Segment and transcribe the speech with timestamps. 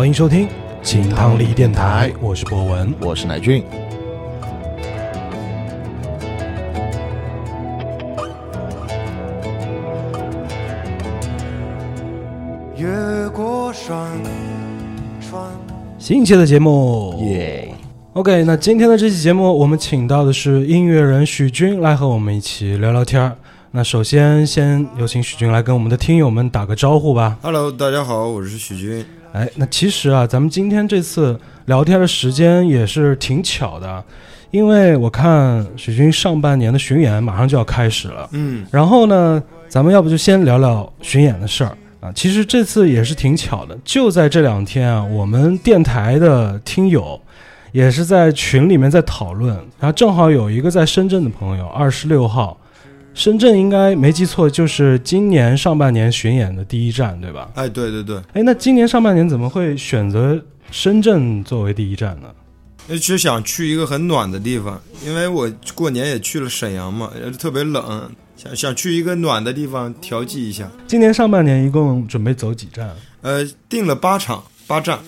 [0.00, 0.48] 欢迎收听
[0.82, 2.94] 金汤力电台，我是博文。
[3.02, 3.62] 我是乃俊。
[12.78, 12.88] 越
[13.28, 13.94] 过山
[15.20, 15.44] 川。
[15.98, 17.70] 新一期的节目，耶
[18.14, 23.36] ，OK，那今天的这期节目，我们请到的是音乐人许军来和我们一起聊聊天儿。
[23.72, 27.36] 那首先，先有请许军来跟我们的听友们打个招呼吧。
[27.42, 29.04] Hello，大家好，我是许军。
[29.32, 34.02] 哎，那其实啊，咱们今天这次聊天的时间也是挺巧的，
[34.50, 38.28] 因为我看许军上半年的巡演马上就要开始了。
[38.32, 42.10] 嗯，然后呢，咱们要不就先聊聊巡演的事儿啊。
[42.12, 47.20] 其实这次也是挺巧的，就在这两天啊，我们电台的听友
[47.70, 52.58] 也是在群里面在讨论，然后正好有一个在深圳的朋友，二十六号，
[53.12, 57.50] 深圳应该没记错，就是今年上半年巡演的第一站，对吧？
[57.54, 62.28] 哎，对对对，哎，那今年上半年怎么会选择深圳作为第一站呢？
[62.88, 70.70] 那就想去一个很暖的地方，因为我过年也去了沈阳嘛，呃特别冷，想想去一个暖的地方调剂一下。
[70.86, 72.90] 今年上半年一共准备走几站？
[73.20, 74.98] 呃，定了八场八站，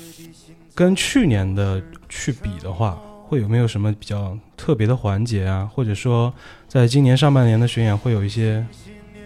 [0.75, 5.69] 跟去年的去比的话，会有没有什么比较特别的环节啊？
[5.75, 6.33] 或者说，
[6.69, 8.65] 在今年上半年的巡演会有一些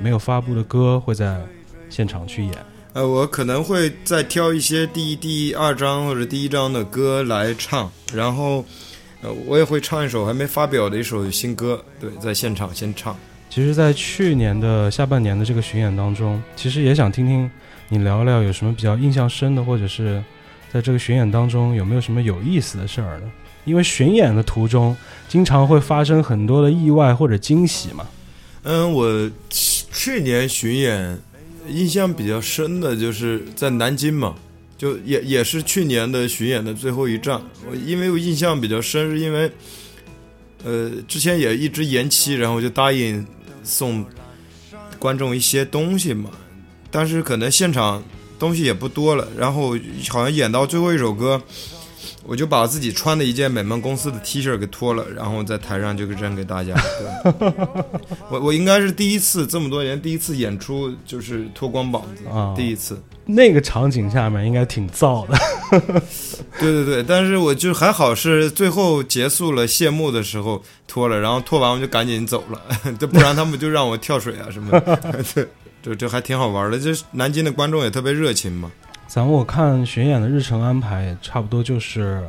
[0.00, 1.38] 没有发布的歌会在
[1.90, 2.54] 现场去演？
[2.94, 8.64] 呃，我可能会再挑一些第一、第二章或者第一章的歌来唱，然后，
[9.20, 13.14] 呃，我也会唱一首还没发表的一首新歌，对，在现场先唱。
[13.50, 17.50] 其实，在去年的下半年的这个巡演当中，其实也想听听
[17.90, 20.24] 你聊聊有什么比较印象深的，或者是
[20.72, 23.30] 在这个巡演当中有没有什么有意思的事儿呢？
[23.66, 24.96] 因为巡演的途中
[25.28, 28.06] 经常会发生很多的意外或者惊喜嘛。
[28.62, 31.18] 嗯，我去年巡演
[31.68, 34.34] 印象比较深的就是在南京嘛，
[34.78, 37.40] 就也也是去年的巡演的最后一站。
[37.68, 39.50] 我因为我印象比较深，是因为
[40.64, 43.26] 呃之前也一直延期，然后就答应
[43.62, 44.04] 送
[44.98, 46.30] 观众一些东西嘛，
[46.90, 48.02] 但是可能现场
[48.38, 49.76] 东西也不多了，然后
[50.08, 51.42] 好像演到最后一首歌。
[52.26, 56.74] 我就把自己穿的一件美梦公司的 T 恤给脱了，然后在台上就扔给大家。
[57.22, 57.52] 对，
[58.28, 63.00] 我我应该是第一次这么多年第一次演出就是脱光膀子，啊第一次。
[63.28, 65.38] 那个场景下面应该挺燥的。
[66.58, 72.60] 对对对，但是我就还好是最后结束了谢幕的时候脱了，然后脱完我就赶紧走了，
[72.98, 75.24] 这不然他们就让我跳水啊什么的。
[75.34, 75.48] 对，
[75.82, 76.78] 这这还挺好玩的。
[76.78, 78.70] 这南京的观众也特别热情嘛。
[79.06, 82.22] 咱我看巡演的日程安排，差不多就是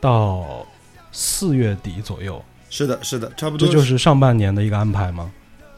[0.00, 0.66] 到
[1.10, 5.30] 四月底左右，是的，是的，差不多这就是上半年的一个安排吗？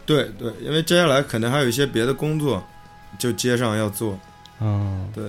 [0.05, 2.63] 对对，因为接下来可能还有一些别的工作
[3.19, 4.19] 就接上要做。
[4.61, 5.25] 嗯，对。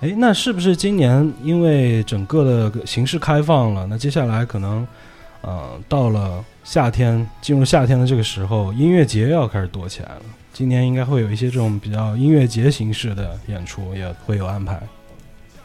[0.00, 4.86] 哎，那是不是今年因为整个的形势开放了，那接下来可能，
[5.42, 10.22] 呃，到了夏天，进入夏天的这个时候，音乐节要开始多起来了。
[10.52, 14.80] 今年应该会有一些这种比较音乐节形式的演出，也会有安排。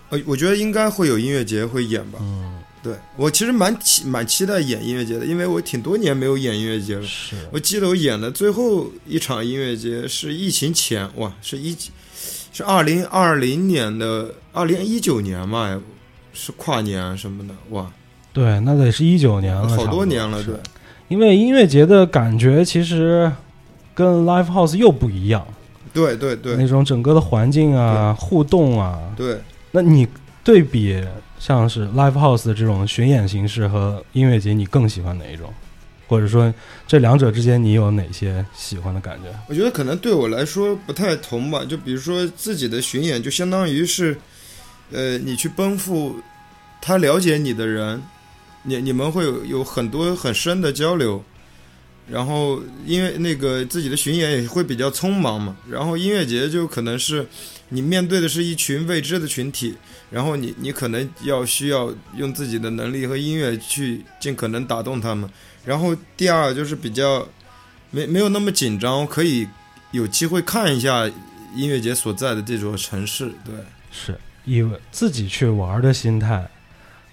[0.10, 2.20] 呃，我觉得应该会有音乐节会演吧。
[2.22, 7.04] 嗯，对我其实蛮期蛮期待演音乐节的，因为我挺多年没有演音乐节了。
[7.04, 7.36] 是。
[7.52, 11.76] 我记得我演的最后一场音乐节是疫情前，哇，是一
[12.54, 15.82] 是二零二零年的二零一九年嘛，
[16.32, 17.92] 是跨年什么的，哇，
[18.32, 20.56] 对，那得是一九年了，好多年了，对。
[21.10, 23.32] 因为音乐节的感觉其实
[23.98, 25.44] 跟 live house 又不一样，
[25.92, 29.42] 对对对那种整个的环境啊、互动啊，对，
[29.72, 30.08] 那你
[30.44, 31.04] 对比
[31.40, 35.52] 像是 live house 的这种巡演形式和音乐节，你更喜欢哪一种？
[36.08, 36.54] 或者说
[36.88, 39.30] 这两者之间你有哪些喜欢的感觉？
[39.50, 41.66] 我觉得可能对我来说不太同吧。
[41.66, 44.16] 就比如说自己的巡演，就相当于是，
[44.92, 46.18] 呃，你去奔赴
[46.80, 48.00] 他了解你的人，
[48.62, 51.24] 你你们会有有很多很深的交流。
[52.10, 57.28] 然后因为那个自己的巡演也会比较匆忙嘛，然后音乐节就可能是
[57.70, 59.76] 你面对的是一群未知的群体，
[60.10, 65.30] 然后你你可能要需要用自己的能力和音乐去尽可能打动他们。
[65.66, 67.28] 然后第二就是比较
[67.92, 69.46] 没没有那么紧张，可以
[69.92, 71.06] 有机会看一下
[71.54, 73.26] 音乐节所在的这座城市。
[73.44, 73.54] 对，
[73.92, 76.50] 是以自己去玩的心态，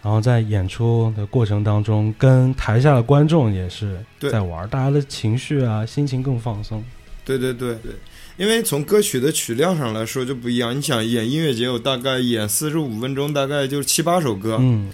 [0.05, 6.85] 然后在演出的过程当中，跟台下的观众也是对在玩，大家的情绪啊、心情更放松。
[7.25, 7.93] 对对对对，
[8.37, 10.77] 因为从歌曲的曲量上来说就不一样。
[10.77, 14.91] 你想演音乐节，我大概演四十五分钟，大概就是七八首歌，嗯，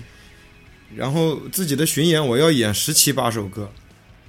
[0.94, 3.68] 然后自己的巡演我要演十七八首歌，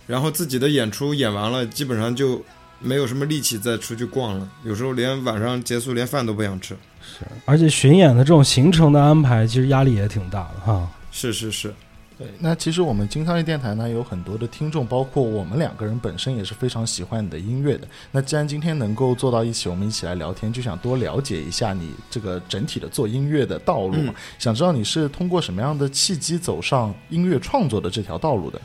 [0.07, 2.43] 然后自己的演出演完了，基本上就
[2.79, 6.75] 没有什么力气再出去逛了，有时候连晚上结束连饭都不想吃。
[7.19, 10.89] 是，而且巡演的这种行程的安排，其实压力也挺大的哈。
[11.11, 11.73] 是是是，
[12.17, 12.27] 对。
[12.39, 17.87] 那其实我们金汤力电台呢，有很多的听众，包括我们两个人本身也是非常喜欢你的音乐的。
[18.11, 24.13] 那既然今天能够坐到一起，我们一起来聊天，就想多了解一下你这个整体的做音乐的道路嘛。
[24.39, 28.61] 想知道你是通过什么样的契机走上音乐创作的这条道路的？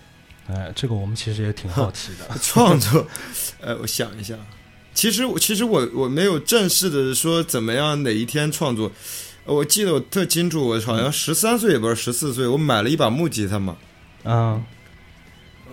[0.49, 2.35] 哎，这个我们其实也挺好奇的。
[2.41, 3.05] 创作，
[3.61, 4.35] 呃，我想一下。
[4.97, 8.91] 其实我其实我我没有正式的说怎么样哪一天创作，
[9.45, 13.77] 我记得我特清楚，我好像十三岁也不是十四岁，我买了一把木吉他嘛，
[14.25, 14.65] 嗯，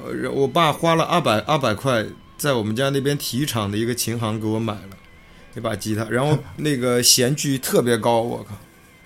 [0.04, 2.06] 呃，我爸花了二百二百块
[2.38, 4.90] 在我们家那边体育场的一个琴行给我买了
[5.56, 8.58] 一把吉他，然后那个弦距特别高，我靠，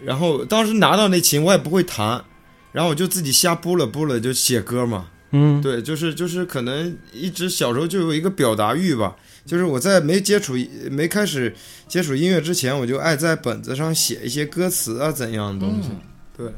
[0.04, 2.25] 然后当时拿到那琴我也不会弹，
[2.72, 9.16] 然后我就自己瞎拨了拨了就写歌嘛，嗯，对，就是就是可能一直小时候就有一个表达欲吧。
[9.47, 10.55] 就是我在没接触、
[10.91, 11.55] 没开始
[11.88, 15.89] 接触音乐之前，我就爱在本子上写一些歌词啊怎样的东西。
[16.35, 16.51] 对，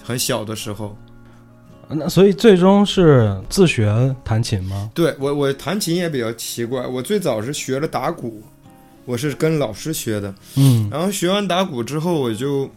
[0.00, 0.96] 很小的时候。
[1.88, 4.90] 那所以最终是自学弹琴吗？
[4.94, 6.86] 对我，我弹琴也比较奇怪。
[6.86, 8.40] 我最早是学了打鼓，
[9.04, 10.32] 我是跟老师学的。
[10.54, 10.88] 嗯。
[10.90, 12.70] 然后学完打鼓之后，我就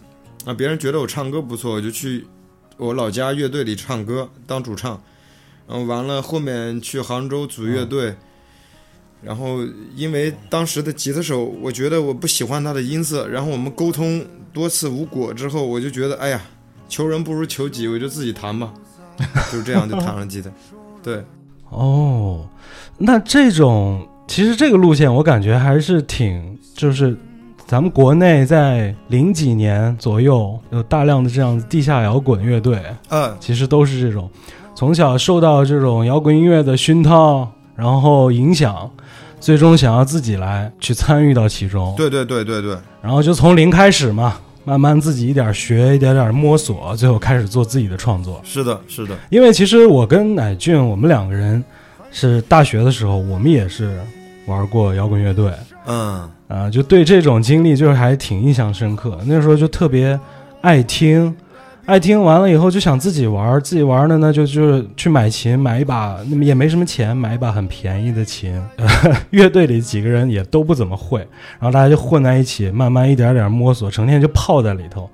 [0.45, 2.25] 啊，别人觉得我唱歌不错，我就去
[2.75, 4.99] 我老家乐队里唱歌当主唱。
[5.67, 8.15] 然后完了，后面去杭州组乐队。
[9.19, 9.57] 然后，
[9.95, 13.27] 因为当时的吉他手，我觉得我不喜欢他的音色。
[13.27, 14.23] 然后我们沟通
[14.53, 16.39] 多次无果之后，我就觉得，哎呀，
[16.87, 18.71] 求人不如求己，我就自己弹吧，
[19.51, 20.49] 就这样就弹上吉他。
[21.03, 21.23] 对，
[21.69, 22.47] 哦，
[22.97, 27.17] 那这种其实这个路线，我感觉还是挺，就是
[27.65, 34.29] 咱们国内在零几年左右有大量的这样地下摇滚乐队，嗯，其实都是这种，
[34.75, 38.89] 从小受到这种摇滚音乐的熏陶，然后影响。
[39.47, 48.41] 最终想要自己来去参与到其中，对对对对对，然后就从零开始嘛，慢慢自己一点学，一点点摸索，最后开始做自己的创作。
[48.43, 49.15] 是的，是的。
[49.29, 51.63] 因为其实我跟乃俊，我们两个人
[52.11, 53.97] 是大学的时候，我们也是
[54.47, 55.49] 玩过摇滚乐队，
[55.85, 59.17] 嗯啊，就对这种经历就是还挺印象深刻。
[59.27, 60.19] 那时候就特别
[60.59, 61.33] 爱听。
[61.87, 68.61] 爱听完了以后就想自己玩，自己玩的呢就就是去买琴，买一把那么也没什么钱，买一把很便宜的琴。
[69.31, 71.19] 乐队里几个人也都不怎么会，
[71.57, 75.09] 然后大家就混在一起，慢慢一点点摸索，成天就泡在里头。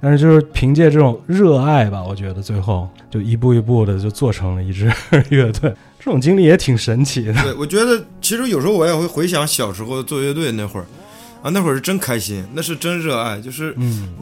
[0.00, 4.92] 但是就是凭借这种热爱吧，我觉得最后就一步一步的就做成了一支
[5.30, 5.72] 乐队。
[6.00, 7.34] 这种经历也挺神奇的。
[7.34, 10.86] 对，我觉得其实有时候我也会回想小时候做乐队那会儿。
[11.46, 13.72] 啊，那会儿是真开心，那是真热爱，就是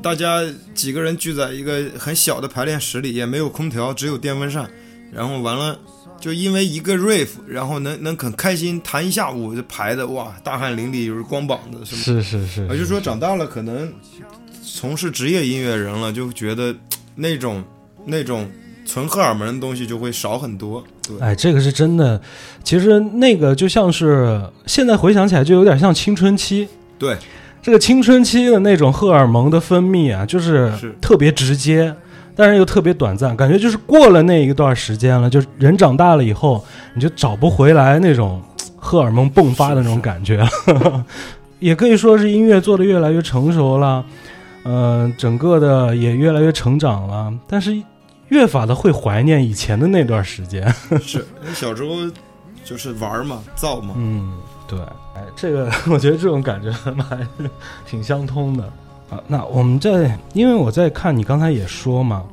[0.03, 0.43] 大家
[0.75, 4.69] 几个人聚在一个很小的排练室里，也没有空调，只有电风扇，
[5.11, 5.79] 然后完了，
[6.21, 13.91] 就因为一个 riff，然后能能很开心弹一下午，就排的哇，大汗淋漓，就是光膀子，是是是是，我就说长大了可能
[14.62, 16.76] 从事职业音乐人了，就觉得
[17.15, 17.65] 那种
[18.05, 18.47] 那种
[18.85, 20.85] 纯荷尔蒙的东西就会少很多。
[21.00, 22.21] 对，哎，这个是真的，
[22.62, 26.69] 其实那个就像是现在回想起来，就有点像青春期。
[27.04, 27.16] 对，
[27.62, 31.94] 这个青春期的那种荷尔蒙的分泌啊，就是特别直接，
[32.34, 38.42] 但是又特别短暂，感觉就是过了那一段时间了，就是人长大了以后，你就找不回来那种
[38.76, 41.04] 荷尔蒙迸发的那种感觉了。
[41.61, 44.04] 也可以说是音乐做的越来越成熟了，
[44.64, 47.75] 嗯，整个的也越来越成长了，但是
[48.28, 50.66] 越发的会怀念以前的那段时间。
[51.02, 51.90] 是，小时候
[52.64, 54.32] 就是玩嘛，造嘛，嗯。
[54.66, 54.78] 对，
[55.14, 56.71] 哎，这个 我觉得这种感觉
[57.02, 57.50] 还是
[57.87, 58.64] 挺相通的
[59.11, 59.23] 啊。
[59.28, 62.25] 那我们在，因为我在看你刚才也说嘛，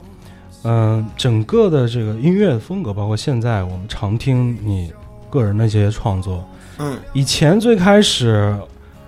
[0.63, 4.91] 嗯，整个的这个音乐风格，包括现在我们常听你
[5.29, 6.43] 个人的这些创作，
[6.79, 8.55] 嗯，以前最开始，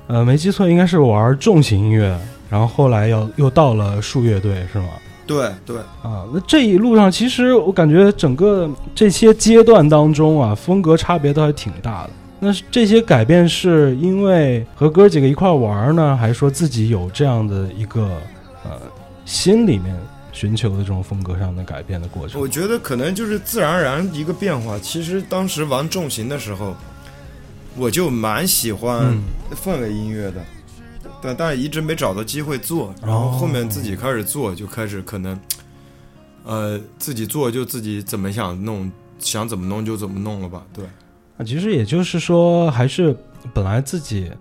[0.07, 4.87] 呃，没记错应该是玩重型音乐，然后后来要又到了树乐队，是吗？
[5.25, 12.09] 对对啊，那这一路上其实我感觉整个这些阶段当中啊，风格差别都还挺大的。
[12.43, 18.01] 那这些改变是因为和哥几个一块玩呢，还是说自己有这样的一个
[18.65, 18.81] 呃
[19.23, 19.95] 心里面
[20.33, 22.41] 寻求的这种风格上的改变的过程？
[22.41, 24.77] 我觉得可能就是自然而然一个变化。
[24.77, 26.75] 其实当时玩重型的时候，
[27.77, 29.17] 我就蛮喜欢
[29.55, 30.43] 氛围音乐的，
[31.21, 32.93] 但但是一直没找到机会做。
[33.01, 35.39] 然后后面自己开始做，就开始可能
[36.43, 40.61] 呃自己做就自己怎么想弄，想怎么弄就怎么弄了吧？
[40.73, 40.83] 对。
[41.43, 43.15] 啊，其实也就是说，还是
[43.53, 44.31] 本来自己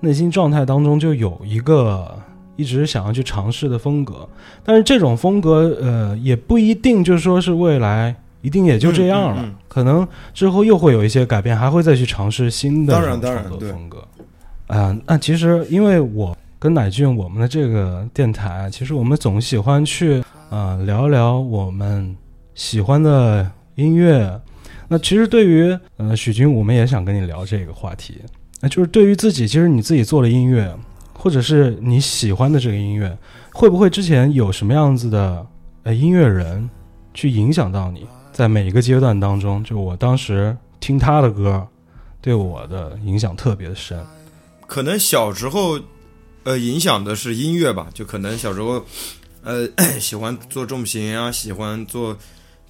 [0.00, 2.18] 内心状态当中就有一个
[2.56, 4.28] 一直想要去尝试的风格，
[4.64, 9.42] 但是这种风格，呃，也不一定就是说是未来一定也就这样了。
[9.42, 13.98] 嗯嗯嗯可能之后又会有一些改变，还会再去尝试新的当然当然对创作风格。
[14.66, 22.14] 啊、那其实因为我跟乃俊我们的这个电台啊，其实我们总喜欢去呃聊聊我们
[22.54, 24.40] 喜欢的音乐。
[24.88, 28.20] 那其实对于呃许军，我们也想跟你聊这个话题。
[28.60, 30.72] 那就是对于自己，其实你自己做的音乐，
[31.12, 33.16] 或者是你喜欢的这个音乐，
[33.52, 35.44] 会不会之前有什么样子的
[35.82, 36.68] 呃音乐人
[37.12, 38.06] 去影响到你？
[38.32, 41.66] 在每一个阶段当中，就我当时听他的歌，
[42.20, 43.98] 对我的影响特别的深。
[44.66, 45.78] 可能小时候，
[46.44, 48.82] 呃，影响的是音乐吧，就可能小时候，
[49.42, 49.68] 呃，
[50.00, 52.16] 喜欢做重型啊，喜欢做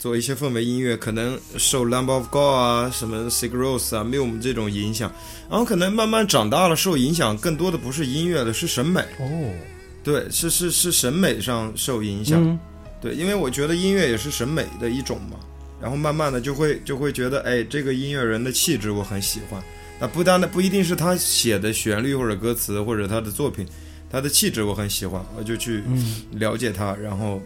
[0.03, 5.09] 做一些氛围音乐，可能受 Lamb of God 啊、什么 Sick Rose 啊、Muse 这种影响，
[5.49, 9.55] 然后可能慢慢长大了，受影响更多的不是音乐了，是审美，哦，
[10.03, 12.59] 对，是是是审美上受影响，嗯。
[13.01, 15.39] 对，因为我觉得音乐也是审美的一种嘛，
[15.81, 19.63] 然后慢慢的就会就会觉得，哎，这个音乐人的气质我很喜欢。
[20.01, 23.65] 那不单的不一定是他写的旋律或者歌词或者他的作品，
[24.11, 26.23] 他的气质我很喜欢，我就去嗯。
[26.33, 27.41] 了解他，然后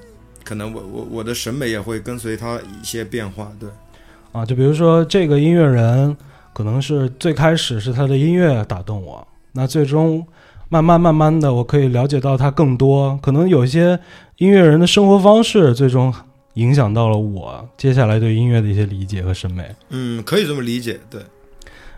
[0.47, 3.51] 可能我我我的审美也会跟随他一些变化。
[3.59, 3.69] 对，
[4.31, 6.17] 啊，就比如说这个音乐人，
[6.53, 10.25] 可能是最开始是他的音乐打动我，那最终
[10.69, 13.99] 慢慢慢慢的，我可以了解到他更多，可能有一些
[14.37, 16.15] 音乐人的生活方式，最终
[16.55, 19.75] 影响到了我接下来对音乐的一些理解和审美。
[19.91, 21.01] 嗯，可以这么理解。
[21.11, 21.21] 对，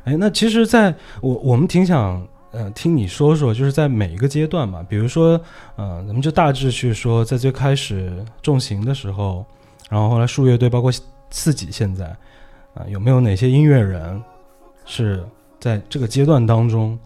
[0.04, 5.40] 哎，那其实在我我们挺想呃听你说说，就是在每一个阶段嘛，比如说
[5.76, 8.12] 呃，咱们就大致去说，在最开始
[8.42, 9.44] 重型的时候，
[9.90, 10.92] 然后后来树乐队，包括
[11.30, 12.06] 自己现在
[12.74, 14.22] 啊、有没有哪些音乐人
[14.84, 15.24] 是
[15.58, 16.98] 在这个阶段当中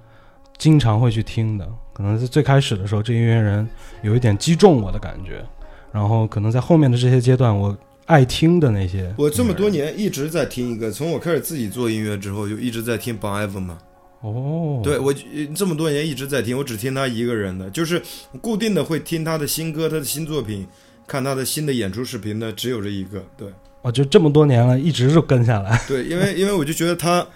[0.58, 1.66] 经常会去听的？
[1.92, 3.66] 可能在最开始的时候，这音乐人
[4.02, 5.44] 有一点击中我的感觉，
[5.90, 13.78] 然后可能在后面的这些阶段，我爱听的那些，我这么多年一直在听一个，从我开始自己做音乐之后，就一直在听 Bon Iver 嘛。
[14.22, 18.00] 哦，对我呃这么多年一直在听，我只听他一个人的，就是
[18.40, 20.66] 固定的会听他的新歌、他的新作品，
[21.06, 23.22] 看他的新的演出视频的，只有这一个。
[23.36, 23.48] 对
[23.82, 25.80] 哦，就这么多年了，一直就跟下来。
[25.88, 27.26] 对，因为因为我就觉得他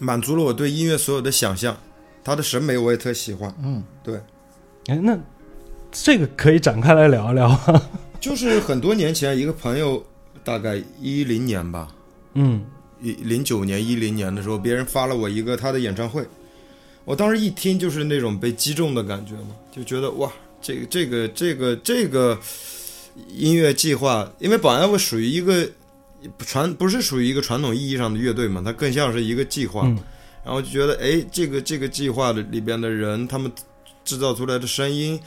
[0.00, 1.76] 满足了我对音乐所有的想象，
[2.24, 3.54] 他的审美我也特喜欢。
[3.62, 4.20] 嗯，对
[4.86, 5.16] 哎，那
[5.92, 7.80] 这个可以展开来聊一聊。
[8.20, 10.04] 就是很多年前，一个朋友，
[10.42, 11.88] 大概一零年吧，
[12.34, 12.64] 嗯，
[13.02, 16.24] 一零九年、一零年的时候，别人发了我一个他的演唱会，
[17.04, 20.30] 我当时一听就是那种被击中的感觉嘛，就觉得哇，
[20.60, 22.38] 这个这个这个这个
[23.34, 25.68] 音乐计划，因为保安会属于一个
[26.38, 29.98] 传不是属于一个传统意义上的乐队嘛，它更像是一个计划，嗯
[30.44, 33.50] 然后就觉得哎，这个这个计划的里边的人，他们
[34.04, 35.20] 制造出来的声音。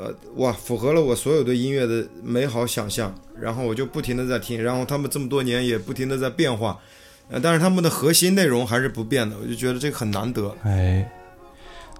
[0.00, 6.80] 呃，哇，符合了我所有对音乐的美好想象，然后我就不停的在听，然后他们这么多年也不停的在变化，
[7.28, 10.50] 呃，但是他们的核心内容还是不变的，我就觉得这个很难得。
[10.62, 11.06] 哎，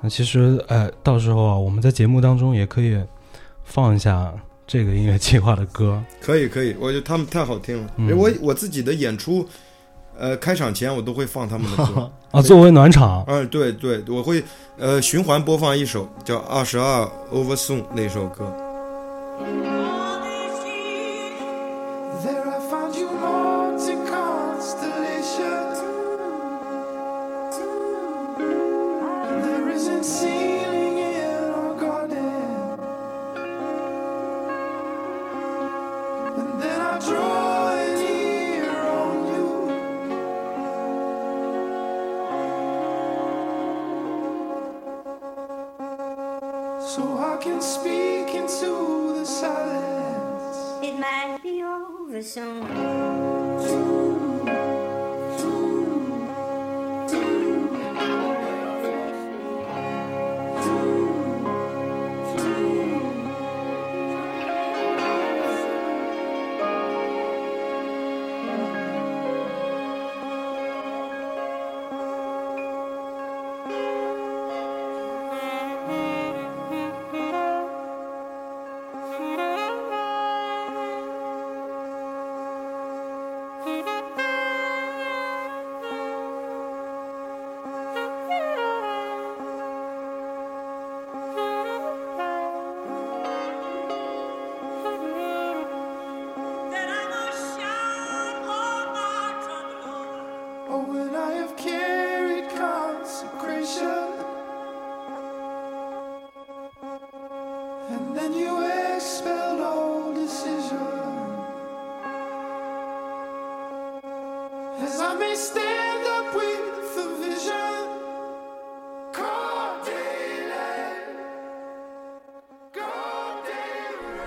[0.01, 2.99] 那其实呃，到时候啊，我们在节目当中也可以
[3.65, 4.33] 放一下
[4.67, 6.03] 这个音乐计划的歌。
[6.23, 7.95] 可以可以，我觉得他们太好听了。
[7.99, 9.47] 嗯我我自己的演出，
[10.21, 12.11] 呃，开场前我都会放他们的歌。
[12.31, 13.25] 啊，作为暖场。
[13.27, 14.45] 嗯，对对，我会
[14.79, 18.45] 呃循环播放一首叫《二十二 Over Soon》那首歌。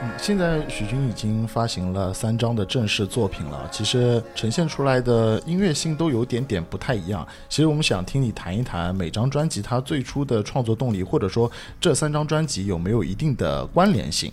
[0.03, 7.25] 嗯，现在许军已经发行了三张的正式作品了，其实呈现出来的音乐性都有点点不太一样。
[7.47, 14.29] 其实我们想听你谈一谈每张专辑它最初的创作动力，或者说这三张专辑有没有一定的关联性？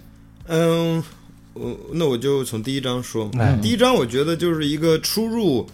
[0.49, 1.01] 嗯，
[1.53, 3.31] 我那我就从第一张说。
[3.39, 5.69] 哎第一张我觉得就是一个初入，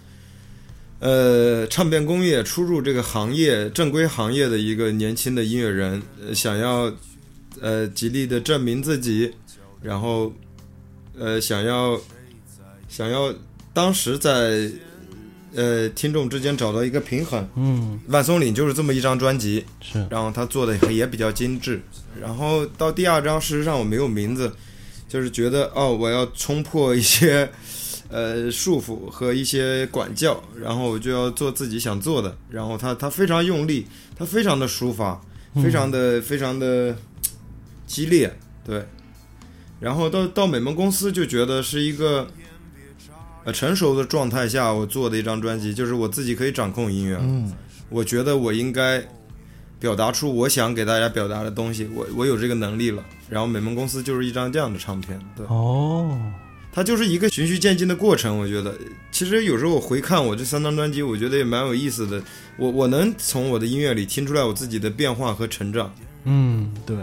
[0.99, 6.93] 呃，唱片工业初入这个行业正规行业的一个年轻的音乐人，呃想要
[7.63, 9.33] 呃极力的证明自己，
[9.87, 10.33] 然后
[11.17, 11.97] 呃想要
[12.89, 13.33] 想要
[13.73, 14.69] 当时在
[15.55, 17.49] 呃听众之间找到一个平衡。
[17.55, 21.81] 嗯，万松岭就是这么一张专辑，是，然后他做的也比较精致。
[22.21, 24.53] 然后到第二张，事实上我没有名字，
[25.09, 27.49] 就是觉得哦，我要冲破一些
[28.09, 32.37] 呃束缚和一些管教，然后我就要做自己想做的。
[32.51, 33.87] 然后他他非常用力，
[34.19, 35.21] 他非常的抒发，
[35.63, 36.97] 非常的、非常的
[37.87, 38.85] 激烈，对。
[39.79, 42.27] 然后到到美梦公司就觉得是一个
[43.45, 47.19] 呃成熟的状态下我做的一张专辑，就是我自己可以掌控音乐。
[47.21, 47.53] 嗯，
[47.89, 49.03] 我觉得我应该
[49.79, 53.05] 表达出我想给大家表达的东西，我我有这个能力了。
[53.29, 56.17] 然后美梦公司就是一张这样的唱片，对，哦，
[56.73, 58.39] 它就是一个循序渐进的过程。
[58.39, 58.73] 我觉得，
[59.11, 62.23] 其实有时候我回看我这三张专辑，我觉得也蛮有意思的。
[62.57, 65.93] 我我能从我的音乐里听出来我自己的变化和成长。
[66.25, 66.97] 嗯，对，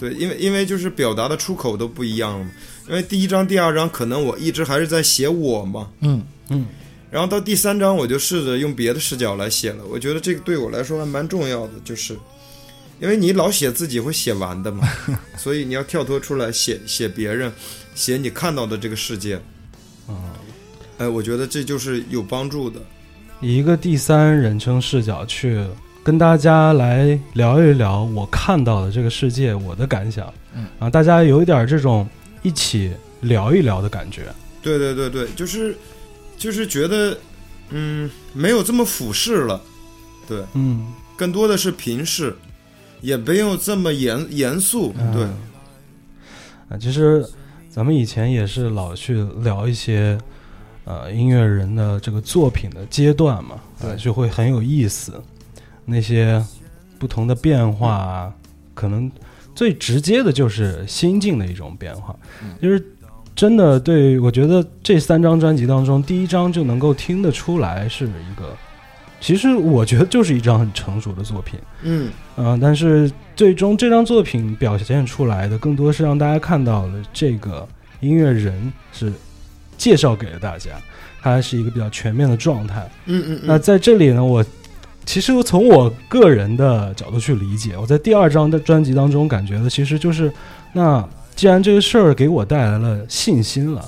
[0.00, 2.50] 对，因为因为就是表达的出口都不一样了嘛。
[2.88, 6.66] 因为第一章、第二章可能我一直还是在写我嘛，嗯嗯，
[7.10, 9.84] 然后到第三章我就试着用别的视角来写了。
[9.84, 12.16] 我觉得这个对我来说还蛮重要的，就是
[12.98, 14.88] 因为你老写自己会写完的嘛，
[15.36, 17.52] 所以你要跳脱出来写写别人，
[17.94, 19.36] 写你看到的这个世界。
[20.08, 20.34] 啊，
[20.98, 22.80] 哎，我觉得这就是有帮助的。
[23.40, 25.64] 以一个第三人称视角去
[26.02, 30.66] 跟大家来聊一聊我看到的这个世界，我的感想，嗯。
[30.78, 32.08] 啊，大家有一点这种
[32.42, 34.22] 一起聊一聊的感觉，
[34.62, 35.76] 对对对对，就是
[36.38, 37.16] 就是觉得，
[37.68, 39.60] 嗯，没有这么俯视了，
[40.26, 40.86] 对，嗯，
[41.16, 42.34] 更多的是平视，
[43.02, 45.24] 也没有这么严严肃，对。
[45.24, 45.36] 嗯
[46.70, 47.22] 啊，其实
[47.68, 50.16] 咱们以前也是老去聊一些
[50.84, 55.12] 呃音乐人的这个作品的阶段嘛，啊，对就会很有意思。
[55.90, 56.42] 那些
[56.98, 58.32] 不同的变化啊，
[58.72, 59.10] 可能
[59.54, 62.82] 最直接的就是心境的一种变化，嗯就是。
[63.36, 68.54] 真的对我觉得这三张专辑当中，第一张就能够听得出来是一个，
[69.18, 71.58] 其实我觉得就是一张很成熟的作品。
[71.82, 77.66] 嗯嗯、但是最终这张作品表现出来的，更多是让大家看到了这个
[78.00, 79.10] 音乐人是
[79.78, 80.72] 介绍给了大家，
[81.22, 82.90] 它是一个比较全面的状态。
[83.06, 84.44] 嗯嗯那在这里呢，我
[85.04, 90.32] 其实我从我个人的角度去理解，我在第二张的专辑当中感觉的其实就是，
[90.72, 93.84] 那既然这个事儿给我带来了信心了。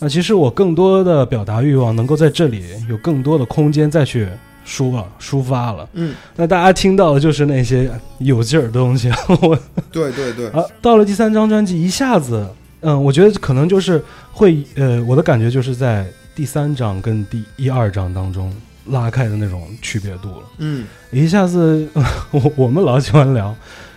[0.00, 4.28] 那其实我更多的表达欲望能够在这里有更多的空间再去
[4.64, 9.10] 抒了抒发了，嗯，那大家听到的就是那些有劲儿的东西。
[9.40, 9.58] 我
[9.90, 12.46] 对对对，啊， 到了第三张专辑，一下子，
[12.80, 18.52] 嗯，我觉得可能就是会，呃，我的感觉就是在第三章跟第一二章当中
[18.90, 20.42] 拉开的那种区别度了。
[20.58, 20.86] 嗯。
[21.10, 21.88] 一下子，
[22.30, 23.54] 我我们老喜欢聊，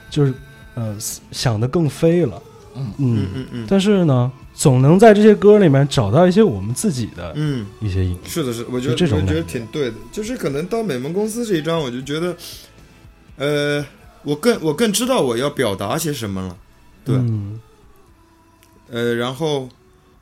[0.09, 0.33] 就是
[0.75, 0.95] 呃
[1.31, 2.41] 想的更飞了，
[2.75, 2.93] 嗯。
[2.97, 3.27] 嗯。
[3.33, 8.17] 嗯嗯但是呢，总能在这些歌里面找到一些我们自己的嗯，一些影。
[8.25, 12.35] 是的是，我觉得这种我觉得挺对的，就是可能到美梦公司这一章，我就觉得，
[13.37, 13.85] 呃，
[14.23, 16.57] 我更我更知道我要表达些什么了，
[17.05, 17.15] 对。
[17.15, 17.59] 嗯。
[18.89, 19.69] 呃，然后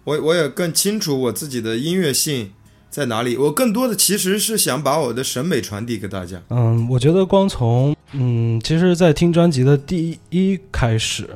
[0.04, 2.52] 我我也更清楚我自己的音乐性
[2.90, 11.30] 在哪里，我更多的其实是想把我的审美传递给大家，嗯，我觉得光从嗯，其实，在听专辑的第一开始，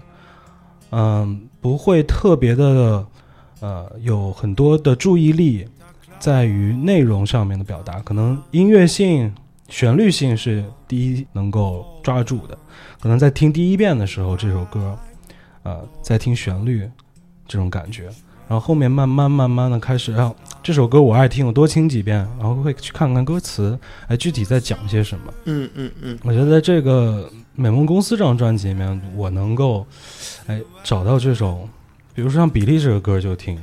[0.89, 3.05] 嗯，不会特别的
[3.59, 5.67] 呃有很多的注意力
[6.19, 9.31] 在于内容上面的表达，可能音乐性、
[9.69, 12.57] 旋律性是第一能够抓住的。
[12.99, 14.97] 可能在听第一遍的时候，这首歌，
[15.61, 16.89] 呃，在听旋律
[17.47, 18.09] 这种感觉，
[18.53, 23.75] 然后后面慢慢慢慢的开始让这首歌我爱听，我多听几遍，然后会去看看歌词，
[24.07, 25.33] 哎，具体在讲些什么。
[25.45, 29.83] 嗯嗯嗯我觉得在这个美梦公司这张专辑里面，我能够，
[30.45, 31.67] 哎，找到这种，
[32.13, 33.59] 比如说像《比利》这个歌就听，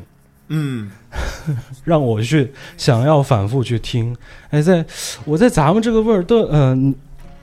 [0.48, 0.90] 嗯
[1.85, 4.16] 让我去想要反复去听。
[4.50, 4.85] 哎，在
[5.24, 6.92] 我在咱们这个味儿的，嗯、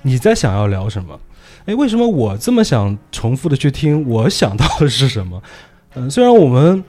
[0.01, 1.17] 你在想要聊什么？
[1.65, 4.05] 哎，为什么我这么想重复的去听？
[4.05, 5.41] 我想到的是什么？
[5.93, 6.83] 嗯、虽然我们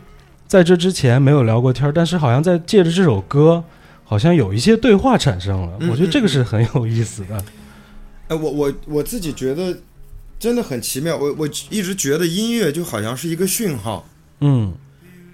[0.48, 3.62] 在这之前没有聊过天儿，但是好像在借着这首歌，
[4.02, 7.44] 好像有一些对话产生了，嗯我觉得这个是很有意思的。
[8.28, 9.78] 哎，我我我自己觉得
[10.38, 11.16] 真的很奇妙。
[11.16, 14.08] 我我一直觉得音乐就好像是一个讯号，
[14.40, 14.74] 嗯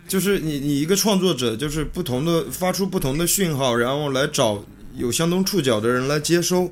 [0.08, 4.64] 就是你你一个创作者，就是不同的发出不同的讯号，然后来找
[4.96, 6.70] 有相同触角的人来接收。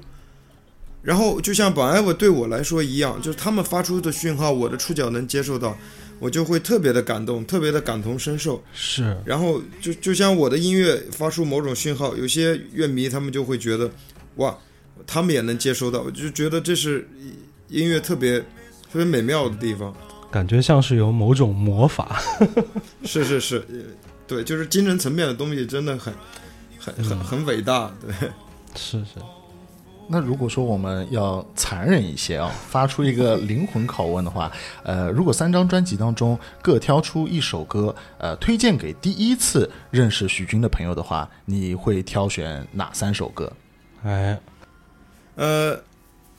[1.03, 5.77] 然后就像本艾我对我来说一样，就是他们发出的讯号，我的触角能接受到，
[6.23, 8.63] 我就会特别的感动，特别的感同身受。
[8.73, 13.91] 是，然后就就像我的音乐发出某种讯号，有些乐迷他们就会觉得，
[14.37, 14.57] 哇，
[15.05, 17.09] 他们也能接收到，我就觉得这是
[17.67, 19.93] 音乐特别特别美妙的地方。
[20.31, 22.23] 感觉像是有某种魔法。
[23.05, 23.79] 是 是是，呃
[24.29, 26.15] 对，就是精神层面的东西真的很
[26.79, 28.15] 很很很伟大，对。
[28.77, 29.21] 是是，
[30.13, 43.51] 那如果说我们要残忍一些啊，发出一个灵魂拷问的话，呃，如果三张专辑当中各挑出一首歌，呃，推荐给第一次认识许军的朋友的话，你会挑选哪三首歌？
[44.05, 44.39] 哎，
[45.37, 45.81] 呃，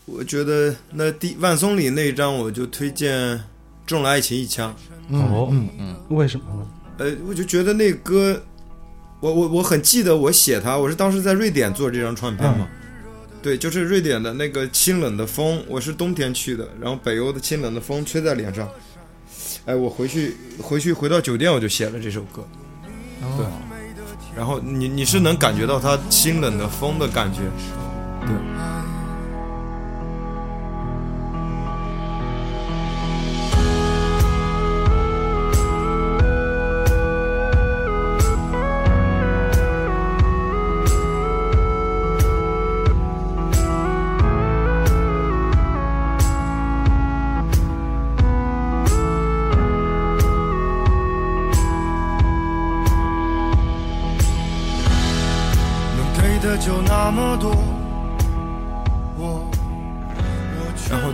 [0.05, 3.17] 我觉得那第万松里那一张我就推荐
[3.87, 4.71] 《中了爱情一枪》。
[5.17, 6.67] 哦嗯嗯，为什么呢？
[6.99, 8.39] 呃，我就觉得那歌，
[9.19, 12.67] 我我我很记得我写它，我是当时在瑞典做这张唱片嘛。
[13.43, 18.69] 对，就是瑞典的那个清冷的风，我是冬天去的，然后北欧的清冷的风吹在脸上，
[19.65, 22.47] 哎，我回去回去回到酒店我就写了这首歌，
[23.37, 23.45] 对，
[24.33, 27.41] 然后你你是能感觉到它清冷的风的感觉，
[28.25, 28.82] 对。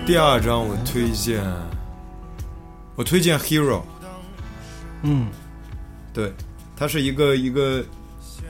[0.10, 1.40] 第二张我推荐，
[2.96, 3.84] 我推荐 Hero，
[5.04, 5.28] 嗯，
[6.12, 6.34] 对，
[6.76, 7.86] 它是一个一个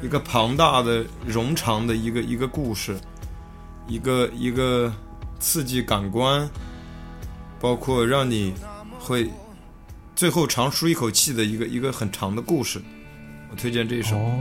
[0.01, 2.97] 一个庞大的冗长的一个一个故事，
[3.89, 4.89] 一个一个
[5.41, 6.49] 刺激感官，
[7.59, 8.53] 包括让你
[8.97, 9.29] 会
[10.15, 12.81] 最后长舒一口气的一个一个很长的故事。
[13.51, 14.15] 我推荐这一首。
[14.15, 14.39] 哦，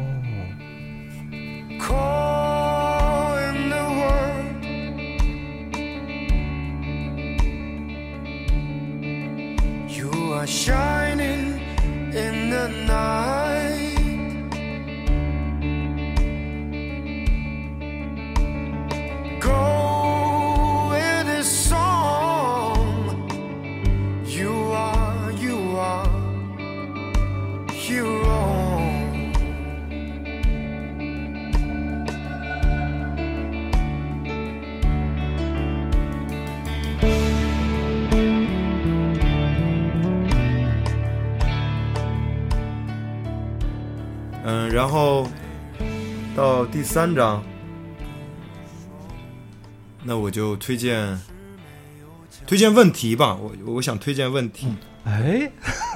[10.49, 11.61] shining
[12.15, 13.88] in the night.
[44.79, 45.29] 然后
[46.37, 47.43] 到第三章，
[50.05, 51.19] 那我就推荐
[52.47, 53.35] 推荐问题吧。
[53.35, 54.73] 我我想推荐问题。
[55.03, 55.51] 哎，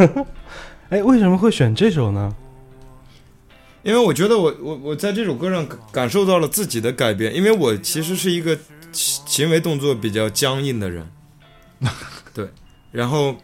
[0.91, 2.35] 哎，为什么会选这首呢？
[3.85, 8.59] 因为我觉得我我我在这首歌上感感受到了自己的改变，因为我其实是一个
[8.91, 11.09] 行行为动作比较僵硬的人，
[12.35, 12.49] 对，
[12.91, 13.37] 然后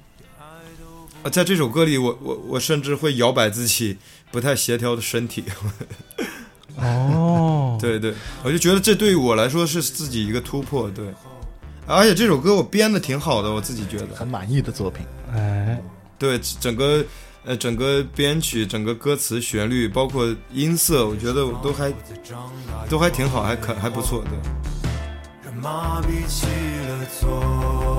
[1.22, 3.96] 呃在这首歌里我，我我甚至会摇摆自己
[4.31, 5.44] 不太协调的身体，
[6.78, 11.07] 哦，对对，我就觉得这对于我来说是自己一个突破，对，
[11.87, 15.04] 而且这首歌我编的挺好的，我自己觉得，很满意的作品。
[15.35, 15.83] 哎，
[16.18, 17.04] 对整个
[17.44, 21.92] 呃整个编曲、整个歌词、旋律，包括音色，我觉得我都还
[22.88, 24.38] 都还挺好，还可还不错，对。
[25.44, 26.46] 人麻痹起
[26.87, 27.98] 了作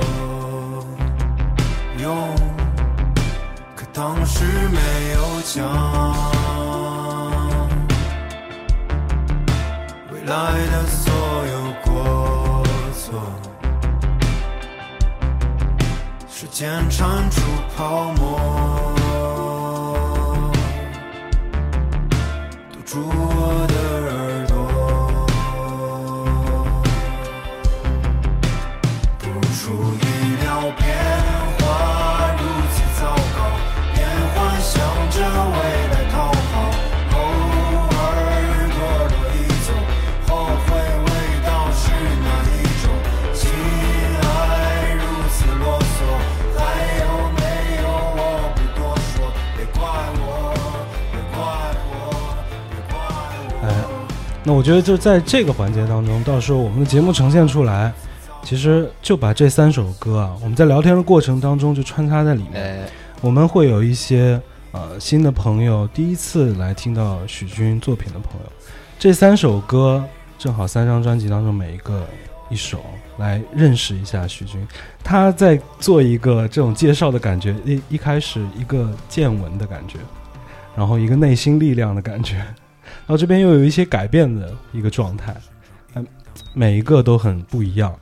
[2.01, 2.38] 用，可
[3.99, 4.79] 当时没
[5.11, 5.57] 有讲。
[10.09, 10.33] 未来
[10.71, 11.11] 的所
[11.51, 13.19] 有过错，
[16.29, 17.41] 时间铲除
[17.75, 18.39] 泡沫，
[22.71, 23.75] 堵住我的
[24.07, 24.55] 耳朵。
[29.19, 29.25] 不
[29.57, 29.59] 出
[29.93, 30.05] 意
[30.41, 30.47] 料，
[54.49, 57.93] 那我觉得就在这个环节当中，到时候我们的节目呈现出来，
[58.41, 62.53] 其实就把这三首歌啊，我们在聊天的过程当中就穿插在里面。
[62.59, 62.89] 哎，
[63.21, 68.51] 我们会有一些呃新的朋友，第一次来听到许君作品的朋友，
[68.97, 70.03] 这三首歌
[70.39, 72.03] 正好三张专辑当中每一个
[72.49, 72.83] 一首，
[73.19, 74.67] 来认识一下许君。
[75.03, 79.99] 他在做一个这种介绍的感觉，一一开始一个见闻的感觉，
[80.75, 82.47] 然后一个内心力量的感觉，然
[83.09, 85.35] 后这边又有一些改变的一个状态，
[85.95, 86.05] 嗯，
[86.53, 87.93] 每一个都很不一样，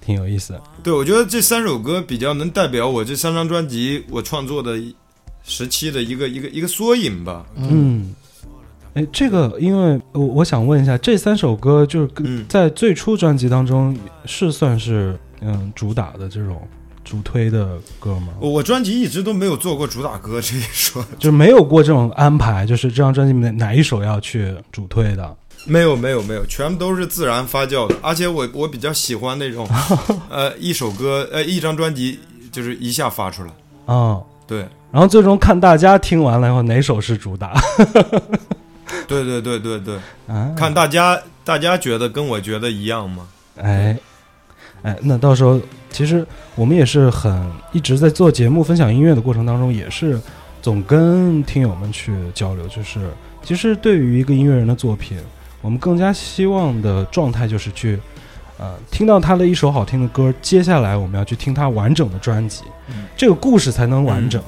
[0.00, 0.62] 挺有意思的。
[0.82, 4.80] 对，我觉得这三首歌比较能代表我这三张专辑我创作的
[5.42, 7.44] 时期的一个一个一个缩影吧。
[7.56, 8.14] 嗯，
[8.94, 16.66] 哎，这个因为我我想问一下，这三首歌就是跟嗯在最初专辑当中是算是嗯主打的这种
[17.10, 18.28] 主推的歌吗？
[18.38, 25.36] 我我专辑一直都没有做过主打歌这一说， 就是没有过这种安排，就是这张专辑里面哪一首要去主推的？
[25.66, 27.96] 没有没有没有，全部都是自然发酵的。
[28.00, 29.68] 而且我我比较喜欢那种，
[30.30, 32.20] 呃，一首歌呃一张专辑
[32.52, 33.50] 就是一下发出来。
[33.92, 34.60] 啊、对
[34.92, 37.60] 然后最终看大家听完了以后哪首是主打
[39.08, 39.96] 对对对对对，
[40.28, 40.52] 啊？
[40.56, 43.26] 看大家大家觉得跟我觉得一样吗？
[43.56, 43.98] 哎，
[44.82, 50.18] 哎，那到时候其实我们也是很一直在做节目分享音乐的过程当中，也是
[50.62, 52.66] 总跟听友们去交流。
[52.68, 53.10] 就是
[53.42, 55.18] 其实对于一个音乐人的作品，
[55.60, 57.98] 我们更加希望的状态就是去
[58.58, 64.42] 呃听到他的一首好听的歌，接下来我们要去听他完整的专辑，嗯这个故事才能完整，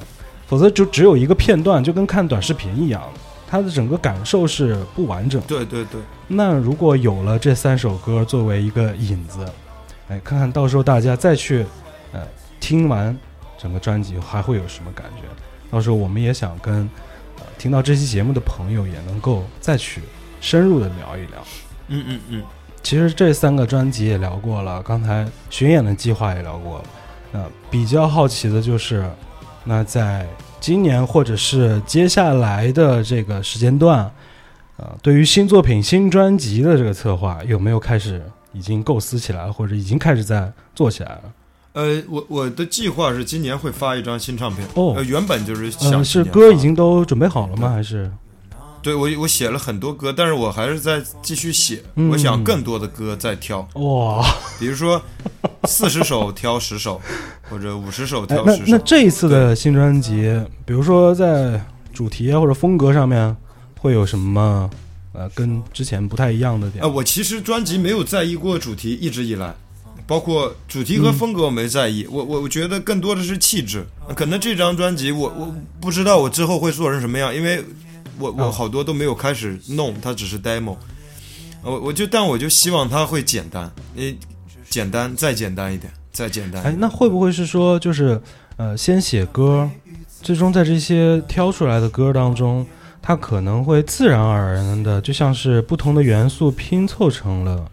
[0.46, 3.02] 否则就只有一个片段，就跟看短视频一样，
[3.46, 5.46] 他的整个感受是不完整的。
[5.46, 9.46] 对对对，那如果有了这三首歌作为一个引子，
[10.12, 11.64] 哎，看看到时候大家再去，
[12.12, 12.20] 呃，
[12.60, 13.16] 听完
[13.56, 15.22] 整个专辑还会有什么感觉？
[15.70, 16.80] 到时候我们也想跟
[17.38, 20.02] 呃听到这期节目的朋友也能够再去
[20.38, 21.42] 深入的聊一聊。
[21.88, 22.42] 嗯嗯嗯，
[22.82, 26.84] 其实这三个专辑也聊过了，刚才巡演的计划也聊过了。
[27.32, 29.10] 那比较好奇的就是，
[29.64, 30.26] 那在
[30.60, 34.10] 今年或者是接下来的这个时间段，
[34.76, 41.22] 呃，对于新作品、新专辑的这个策划，有没有开始已经构思起来了，或者已经开始在做起来了？
[41.72, 44.66] 呃，我我的计划是今年会发一张新唱片。
[44.74, 47.70] 哦呃，原本就是想、呃，是歌已经都准备好了吗？
[47.70, 48.10] 还是
[48.82, 51.82] 对我我写了很多歌，但是我还是在继续写。
[51.94, 54.22] 嗯我想更多的歌再挑，哇？
[54.58, 55.00] 比如说
[55.64, 57.00] 四十首挑十首，
[57.48, 58.64] 或者五十首挑十首。
[58.66, 61.58] 那这一次的新专辑，比如说在
[61.92, 63.34] 主题啊或者风格上面，
[63.78, 64.68] 会有什么
[65.12, 66.88] 呃跟之前不太一样的点呃，？
[66.88, 69.54] 我其实专辑没有在意过主题，一直以来，
[70.06, 73.84] 包括主题和风格我没在意，我我我觉得更多的是气质。
[74.14, 77.64] 可能这张专辑我我不知道我之后会做成什么样，因为
[78.18, 80.76] 我我哦好多都没有开始弄，它只是 demo。
[81.62, 84.18] 我我就但我就希望它会简单，你
[84.68, 88.20] 简单再简单一点，再简单一哎。，那会不会是说，就是
[88.56, 89.70] 呃，先写歌，
[90.20, 92.66] 最终在这些挑出来的歌当中，
[93.02, 97.68] 它可能会自然而然的，就像是不同的元素拼凑成了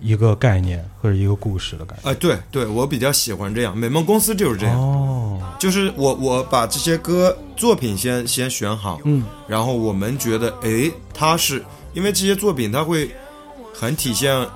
[0.00, 2.10] 一个概念或者一个故事的感觉。
[2.10, 9.24] 哎，对对，我比较喜欢这样，美梦公司就是这样，哦，就是我我把这些歌作品先先选好，嗯。
[9.46, 13.10] 然后我们觉得，哎，它是因为这些作品，它会
[13.72, 14.46] 很体现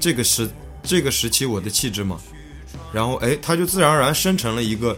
[0.00, 0.50] 这个时
[0.82, 2.18] 这个时期我的气质嘛，
[2.92, 4.96] 然后哎，它就自然而然生成了一个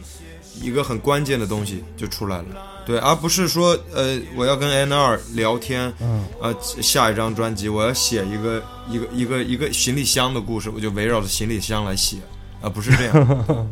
[0.61, 2.45] 一个很关键的东西就出来了，
[2.87, 12.19] 对，而不是说呃我要跟 N 二聊天，嗯，呃下一张专辑我要写一个一个一个一个行李箱的故事，我就围绕着行李箱来写，
[12.61, 13.15] 而、不是这样。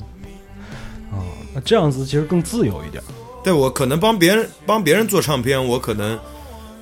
[1.13, 3.03] 哦，那这样子其实更自由一点。
[3.45, 6.19] 对我可能帮别人帮别人做唱片，我可能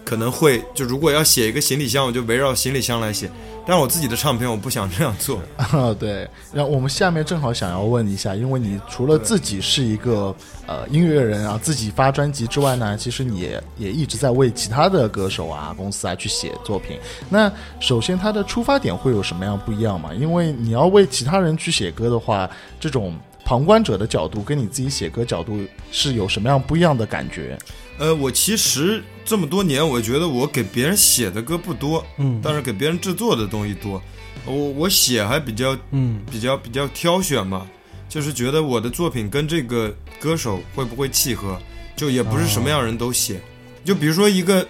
[0.04, 3.30] 可能会就如果要写一个行李箱，我就围绕行李箱来写。
[3.70, 5.40] 但我自己的唱片，我不想这样做。
[5.56, 10.34] 啊， 对，然后我们下面正好想要问一下，因为你除了自己是一个
[10.66, 16.98] 呃音乐人啊，自己发专辑之外呢，其实你也也一直在为其他的歌手啊、公司啊去写作品。
[17.28, 20.12] 那首先它的出发点会有什么样不一样嘛？
[20.12, 25.60] 因为你要为其他人去写歌的话，这种旁观者的角度跟你自己写歌角度
[25.92, 27.56] 是有什么样不一样的感觉？
[28.00, 34.02] 呃，我其实这么多年，我觉得我给别人写的歌不多，嗯但是给别人制作的东西多。
[34.44, 37.64] 我我写还比较嗯比较比较挑选嘛，
[38.08, 41.56] 就是觉得我的作品跟这个歌手会不会契合，
[41.94, 43.40] 就也不是什么样人都写。
[43.84, 44.66] 就比如说一个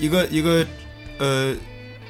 [0.00, 0.66] 一个一个
[1.18, 1.54] 呃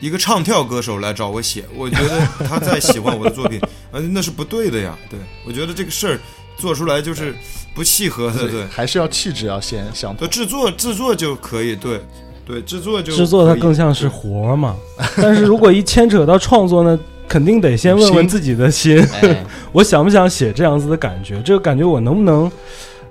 [0.00, 3.60] 一个唱跳歌手来找我写，我觉得他再喜欢我的作品，
[3.92, 4.96] 呃，那是不对的呀。
[5.10, 6.18] 对我觉得这个事儿
[6.60, 7.34] 做出来就是
[7.74, 8.64] 不契合的，对。
[8.66, 10.28] 还是要气质要先相同对，。
[10.28, 12.00] 制作制作就可以，对，
[12.46, 14.76] 对，制作就制作它更像是活嘛。
[15.16, 21.40] 但是如果一牵扯到创作呢，肯定得先问问自己的心，哎， 我想不想写这样子的感觉？
[21.42, 22.52] 这个感觉我能不能，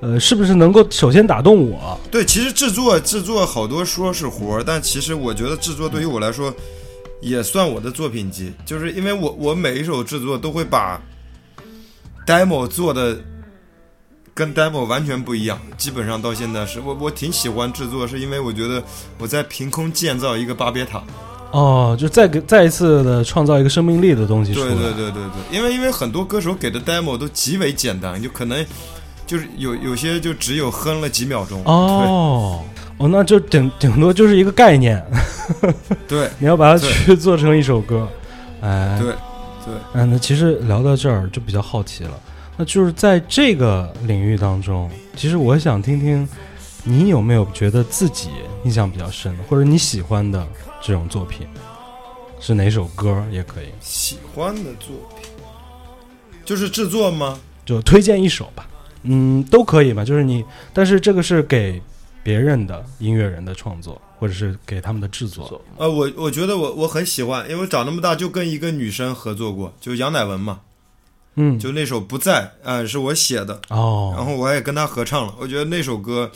[0.01, 1.99] 呃，是不是能够首先打动我？
[2.11, 6.53] 对，其实制作制作好多说是活儿，但其实我觉得制作对于我来说
[7.21, 11.01] 也算我的作品集，就是因为我我每一首制作都会把
[12.25, 13.17] demo 做的
[14.33, 18.83] 跟 demo 完全不一样，基本上到现在是我我挺喜欢制作，是因为我觉得
[19.17, 21.01] 我在凭空建造一个巴别塔。
[21.51, 24.67] 哦，就再给再一次的创造一个生命力的东西出来。
[24.67, 28.63] 对对对对对，因为因为很多歌手给的 demo 都极为简单，就可能
[29.25, 31.61] 就是有有些就只有哼了几秒钟。
[31.65, 32.63] 哦
[32.97, 35.03] 哦，那就顶顶多就是一个概念，
[36.07, 38.07] 对 你要把它去做成一首歌。
[38.61, 39.13] 哎，对
[39.65, 42.11] 对，嗯，那其实聊到这儿就比较好奇了，
[42.59, 46.27] 那就是在这个领域当中，其实我想听听
[46.83, 48.27] 你有没有觉得自己
[48.65, 50.45] 印象比较深的，或者你喜欢的
[50.81, 51.47] 这种作品，
[52.41, 55.31] 是哪首歌也可以，喜欢的作品
[56.43, 57.39] 就是制作吗？
[57.65, 58.67] 就推荐一首吧，
[59.03, 60.43] 嗯，都可以吧，就是你，
[60.73, 61.81] 但是这个是给
[62.21, 65.61] 别人的音乐人的创作，或者是给他们的制作。
[65.77, 70.59] 呃，我我觉得我我很喜欢，因为长那么大就跟一个女生合作过，就杨乃文嘛，
[71.35, 75.33] 嗯，就那首《不在》啊、是我写的，哦，然后我也跟他合唱了。
[75.39, 76.29] 我觉得那首歌，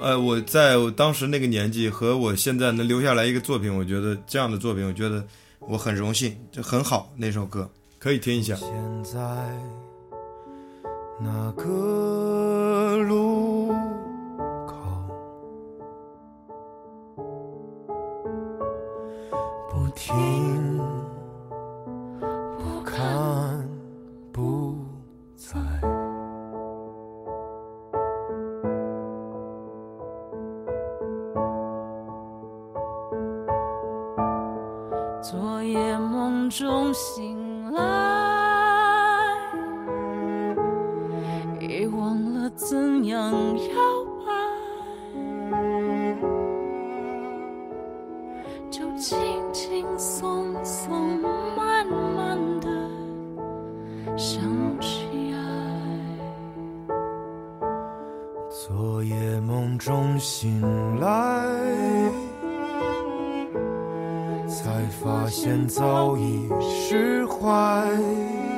[0.00, 5.22] 呃，我在我当时那个年纪和我现在能留下来一个作品，我觉得这样的作品，我觉得
[5.60, 7.12] 我很荣幸，就很好。
[7.16, 8.54] 那首歌可以听一下。
[8.56, 8.68] 现
[9.04, 9.20] 在
[11.20, 13.72] 那个路
[14.66, 14.74] 口，
[19.70, 20.73] 不听，
[36.56, 37.82] 中醒来，
[41.60, 43.74] 已忘了怎样摇
[44.24, 44.30] 摆，
[48.70, 49.18] 就轻
[49.52, 51.18] 轻松松、
[51.56, 52.68] 慢慢的
[54.16, 54.40] 想
[54.80, 55.36] 起爱。
[58.48, 60.60] 昨夜梦中醒
[61.00, 62.03] 来，
[64.74, 68.53] 才发现早已释怀。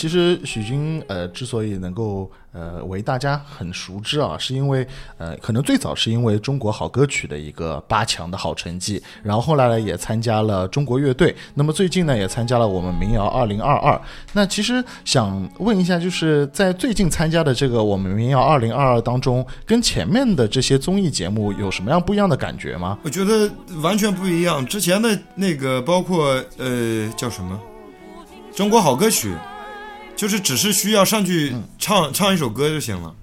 [0.00, 4.86] 其实许军呃之所以能够呃为大家很熟知啊，是因为
[5.18, 14.00] 呃可能最早是因为中国好歌曲的一个八强的好成绩，然后后来呢也参加了中国乐队，那么最近呢也参加了我们民谣二零二二。
[14.32, 22.98] 那其实想问一下，就是在最近参加的这个我们民谣二零二二当中，跟前面的这些综艺节目有什么样不一样的感觉吗？
[23.02, 23.50] 我觉得
[23.82, 24.64] 完全不一样。
[24.64, 27.60] 之前的那个包括呃叫什么
[28.56, 29.28] 《中国好歌曲》，
[30.20, 33.14] 就是只是需要上去唱、唱一首歌就行了，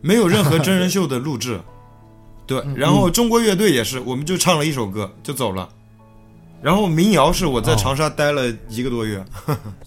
[0.00, 1.60] 没有任何真人秀的录制。
[2.44, 5.68] 对，然后中国乐队也是，我们就唱了一首歌就走了。
[6.60, 9.24] 然后民谣是我在长沙待了一个多月，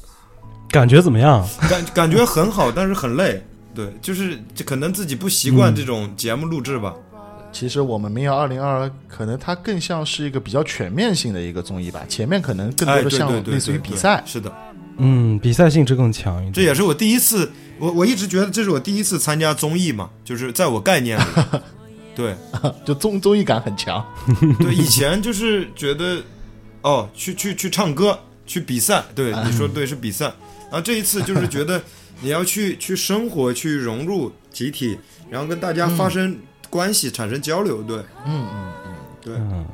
[0.72, 1.46] 感觉怎么样？
[1.70, 3.46] 感感觉很好，但是很累。
[3.76, 6.94] 对，就是就可能自己不习惯这种节目录制吧。
[7.52, 14.24] 其实我们民谣二零二二可能它更像是一个比较全面性的一个综艺吧，前面可能更多哎，的像对对对，类似于对对比赛。
[14.26, 14.50] 是的。
[14.98, 16.54] 嗯，比赛性质更强一点。
[16.54, 21.24] 这也是我第一次，我我一直觉得这是我第一次参加综艺嘛，就是在我概念里，
[22.16, 22.36] 对。
[22.86, 24.06] 就综综艺感很强。
[24.60, 26.22] 对，以前就是觉得，
[26.82, 30.26] 哦，去去去唱歌，去比赛，对你说对是比赛，
[30.70, 31.82] 然后这一次就是觉得
[32.22, 34.98] 你要去去生活，去融入集体，
[35.30, 36.38] 然后跟大家发生
[36.70, 38.94] 关系，产生交流，对，嗯嗯嗯。
[39.22, 39.66] 对，嗯，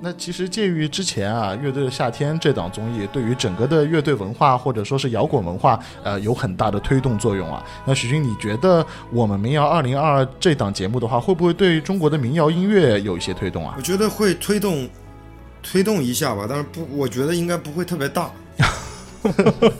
[0.00, 7.64] 那其实介于之前啊，《乐队的夏天》这档综艺对于整个的乐队文化或者说是摇滚文化，呃，有很大的推动作用啊。
[7.84, 13.82] 那许军，你觉得我们民谣二零二二这档节目的话，会不会对中国的民谣音乐有一些推动啊我？
[13.82, 14.88] 觉得会推动
[15.62, 18.30] 推动一下吧，但是不，我觉得应该不会特别大。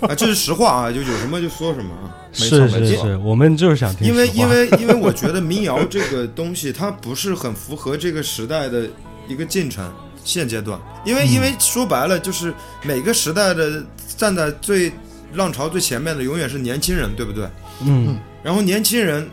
[0.01, 2.17] 啊，这是实话啊，就有什么就说什么啊。
[2.41, 8.85] 没错是是没错是，我们就是想听因为因为因为我觉得民谣这个东西，它不是很符合这个时代的
[9.29, 9.89] 一个进程
[10.29, 10.79] 现阶段。
[11.07, 12.53] 因为因为说白了，就是
[12.83, 13.83] 每个时代的
[14.17, 14.93] 站在最
[15.33, 17.49] 浪潮最前面的，永远是年轻人，对不对？
[17.81, 19.29] 嗯然后年轻人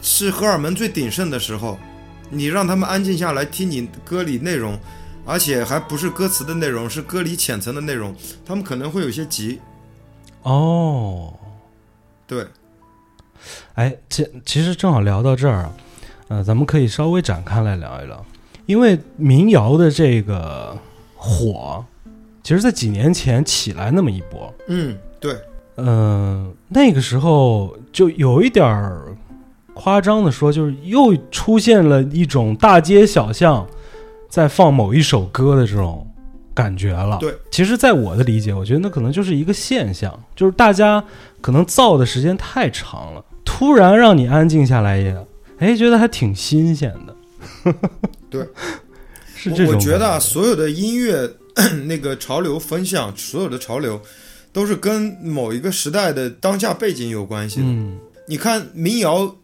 [0.00, 1.78] 是荷尔蒙最鼎盛的时候，
[2.30, 4.78] 你让他们安静下来听你歌里内容，
[5.26, 8.14] 而且还不是歌词的内容，是歌里浅层的内容，
[8.44, 9.60] 他们可能会有些急。
[10.42, 11.32] 哦，
[12.26, 12.46] 对，
[13.74, 15.72] 哎，其其实正好聊到这儿啊，
[16.28, 18.26] 呃，咱们可以稍微展开来聊一聊，
[18.66, 20.76] 因为民谣的这个
[21.16, 21.84] 火，
[22.42, 25.36] 其实在几年前起来那么一波，嗯，对，
[25.76, 29.16] 嗯、那个时候就有一点儿
[29.74, 33.66] 夸张的说，就是又出现了一种大街小巷
[34.28, 36.06] 在放某一首歌的这种
[36.54, 37.18] 感觉了。
[37.18, 41.02] 对，其实，在我的理解，我觉得那可能就是一个现象，就是大家
[41.40, 45.26] 可能造的时间太长了，突然让你安静下来也，
[45.58, 47.16] 哎，觉得还挺新鲜的。
[48.30, 48.46] 对，
[49.34, 51.30] 是这种我我觉得啊，所有的音乐
[51.86, 54.00] 那个潮流风向，所有的潮流
[54.52, 57.66] 都是跟某一个时代的当下背景有关系的。
[57.66, 59.34] 嗯，你看民谣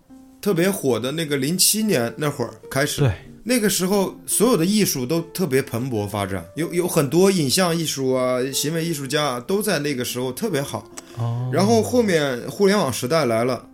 [0.40, 3.12] 特别火的那个零七年那会儿开始，对，
[3.44, 10.88] 那个时候所有的艺术都特别蓬勃发展，有有很多影像艺术啊、行为艺术家啊都在那个时候特别好。
[11.18, 13.68] 哦，然后后面互联网时代来了，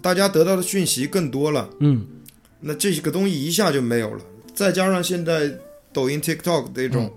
[0.00, 2.06] 大家得到的讯息更多了，嗯，
[2.60, 4.20] 那这个东西一下就没有了。
[4.54, 5.50] 再加上现在
[5.92, 7.10] 抖音、TikTok 这种，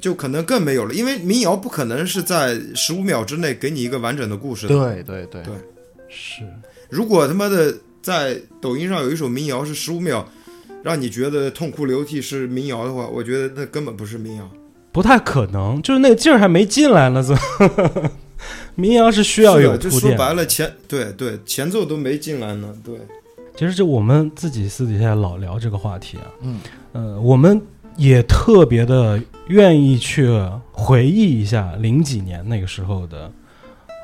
[0.00, 4.74] 就可能更没有了，因为民谣不可能是在十五秒之内给你一个完整的故事的。
[4.74, 5.54] 对对对对
[6.08, 6.42] 是，
[6.90, 10.28] 如果他妈的在抖音上有一首民谣是十五秒，
[10.82, 14.50] 让你觉得痛哭流涕是民谣的话，我觉得那根本不是民谣。
[14.92, 18.10] 不太可能，就是那个劲儿还没进来呢，怎么？
[18.76, 19.88] 民谣是需要有就。
[19.90, 22.76] 说白了，前对对前奏都没进来呢。
[22.84, 22.94] 对，
[23.56, 26.60] 其实就我们自己私底下老聊这个话题啊，嗯，
[26.92, 27.60] 呃，我们
[27.96, 30.28] 也特别的愿意去
[30.72, 33.30] 回忆一下零几年那个时候的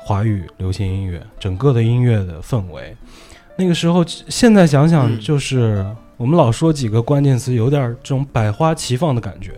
[0.05, 2.95] 华语流行音乐，整个的音乐的氛围。
[3.57, 5.85] 那个时候，现在想想，嗯就是
[6.15, 9.51] 我们老说几个关键词，有点这种百花齐放的感觉。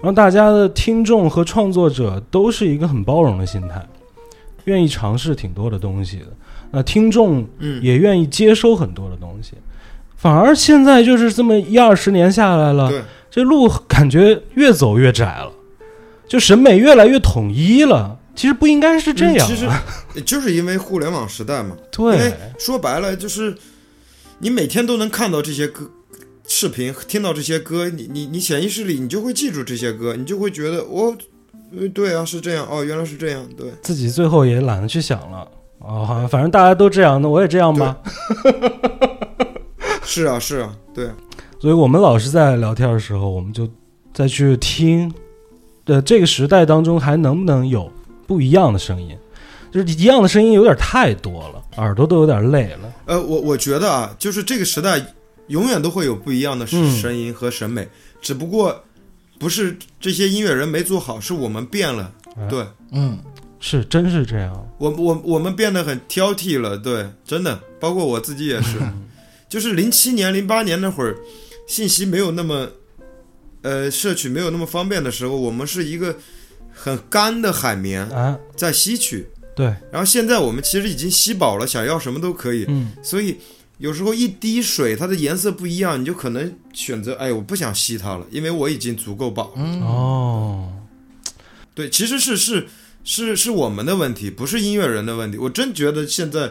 [0.00, 3.86] 然后大家的听众和创作者都是一个很包容的心态，
[4.64, 6.26] 愿意尝试挺多的东西的。
[6.70, 9.54] 那听众嗯，也愿意接收很多的东西，
[10.16, 15.52] 反而现在就是这么一二十年下来了，对，这路感觉越走越窄了，
[16.28, 18.18] 就审美越来越统一了。
[18.36, 21.76] 其实不应该是这样、啊嗯其实就是因为互联网时代嘛。
[21.98, 23.54] 因对为，说白了就是，
[24.38, 25.90] 你每天都能看到这些歌、
[26.46, 31.14] 视频，听到这些歌，你你你潜意识里你就会记住这些歌，你就会觉得哦，
[31.76, 35.46] 呃对啊，是这样，哦，原来是这样，对，自己最后也懒得去想了。
[35.80, 37.96] 哦，好像反正大家都这样，那我也这样吧。
[40.04, 41.08] 是啊，是啊，对，
[41.58, 43.68] 所以我们老是在聊天的时候，我们就
[44.12, 45.12] 再去听，
[45.86, 47.90] 呃，这个时代当中还能不能有
[48.26, 49.16] 不一样的声音？
[49.72, 52.92] 就是一样的声音有点太多了，耳朵都有点累了。
[53.06, 55.00] 呃，我我觉得啊，就是这个时代
[55.46, 57.88] 永远都会有不一样的嗯声音和审美，
[58.20, 58.82] 只不过
[59.38, 62.66] 不是这些音乐人没做好，是我们变了，哎对。
[62.90, 63.16] 嗯，
[63.60, 64.66] 是，真是这样。
[64.78, 68.78] 我我我们变得很挑剔了，对，真的，包括我自己也是，
[69.48, 71.14] 就是零七年、零八年那会儿，
[71.66, 72.68] 信息没有那么，
[73.62, 76.16] 呃，摄取没有那么方便的时候，我们是一个
[76.72, 83.36] 很干的海绵啊，在吸取，对，然后现在我们其实已经吸饱了，想要什么都可以，嗯，所以
[83.76, 89.62] 有时候一滴水它的颜色不一样，你就可能选择，哎，我不想吸它了，因为我已经足够饱了。
[89.84, 90.72] 哦，
[91.74, 92.66] 对，其实是是
[93.10, 95.36] 是是我们的问题，不是音乐人的问题。
[95.36, 96.48] 我真觉得现在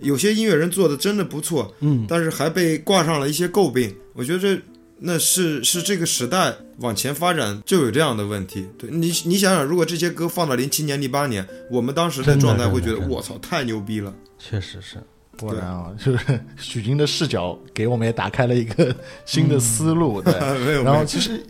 [0.00, 3.94] 有些音乐人做的真的不错，嗯，但是还被挂上了一些诟病。
[4.14, 4.58] 我觉得这
[5.00, 8.66] 那是是这个时代往前发展就有这样的问题。
[8.78, 14.14] 对你你想想，如果这些歌放到零七年、零八年，我们当时的状态会觉得我操太牛逼了。
[14.38, 14.96] 确实是。
[15.40, 20.34] 果然啊， 就是许军的视角给我们也打开了一个 新的思路，对。
[20.82, 21.42] 然后其实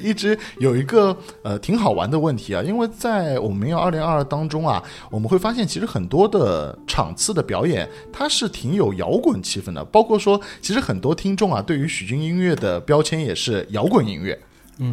[0.00, 14.38] 一直有一个呃挺好玩的问题啊，因为在我们民谣二零二二当中啊，我们会发现其实很多的场次的表演，它是挺有摇滚气氛的，包括说其实很多听众啊对于许军音乐的标签也是摇滚音乐。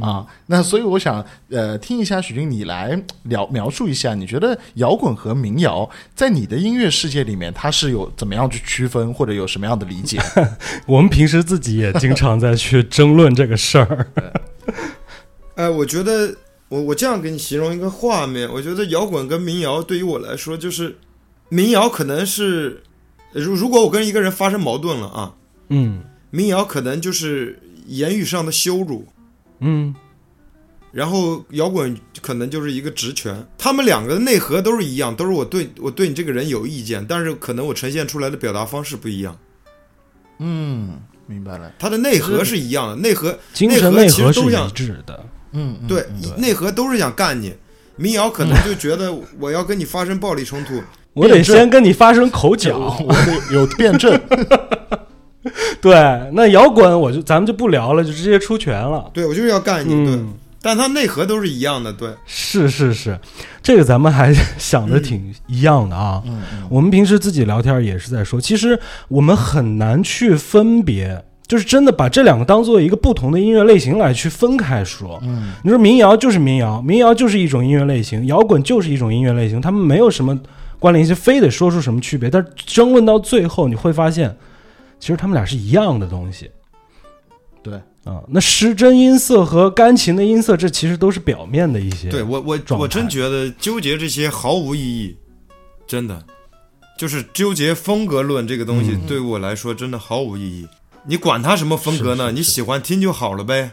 [0.02, 10.20] 啊，那所以我想，呃，听一下许军，你来描描述一下，你觉得摇滚和民谣在你的音乐世界里面，它是有怎么样去区分，或者有什么样的理解？
[10.86, 14.08] 我们平时自己也经常在去争论这个事儿。
[15.56, 16.36] 呃，我觉得
[16.68, 20.98] 我我这样给你形容一个画面，我觉得摇滚跟民谣对于我来说，就是
[21.50, 22.84] 民谣可能是，
[23.34, 25.34] 如如果我跟一个人发生矛盾了啊，
[25.70, 29.08] 嗯民谣可能就是言语上的羞辱，
[29.60, 29.94] 嗯，
[30.92, 33.46] 然后摇滚可能就是一个职权。
[33.58, 39.38] 他们两个的内核都是一样，都是我对我对你这个人有意见，但是可能我呈现出来的表达方式不一样。
[40.40, 41.72] 嗯，明白了。
[41.78, 45.26] 它的内核是一样的，内核精神内内核是其实都想一致的。
[45.52, 47.54] 嗯，嗯对嗯内核都是想干你。
[47.98, 50.82] 民谣可能就觉得我要跟你发生暴力冲突，
[51.14, 54.18] 我得先跟你发生口角， 我得有辩证。
[55.82, 55.94] 对，
[56.34, 59.10] 那摇滚我就咱们就不聊了，就直接出拳了。
[59.14, 60.06] 对我就是要干你。
[60.06, 61.94] 对，嗯，但它内核都是一样的。
[61.94, 63.18] 对，是是是，
[63.64, 66.22] 这个咱们还 想的挺一样的啊。
[66.26, 68.78] 嗯嗯我们平时自己聊天也是在说，其实
[69.08, 75.18] 我们很难去分别，就是真的把这两个当做一个不同的音乐类型来去分开说。
[75.24, 80.38] 嗯，你说民谣就是民谣，民谣就是一种音乐类型，摇滚就是一种音乐类型，他们没有什么
[80.78, 82.30] 关联性，非得说出什么区别。
[82.30, 84.36] 但是争论到最后，你会发现，
[85.00, 86.52] 其实他们俩是一样的东西
[87.64, 87.74] 对，
[88.04, 88.22] 啊。
[88.28, 92.10] 那失真音色和钢琴的音色，这其实都是表面的一些。
[92.10, 95.18] 对我我我真觉得纠结这些毫无意义，
[95.88, 96.26] 真的，
[96.98, 100.68] 就是纠结风格论这个东西嗯对我来说真的毫无意义。
[101.06, 102.26] 你管它什么风格呢？
[102.26, 103.72] 是是你喜欢听就好了呗。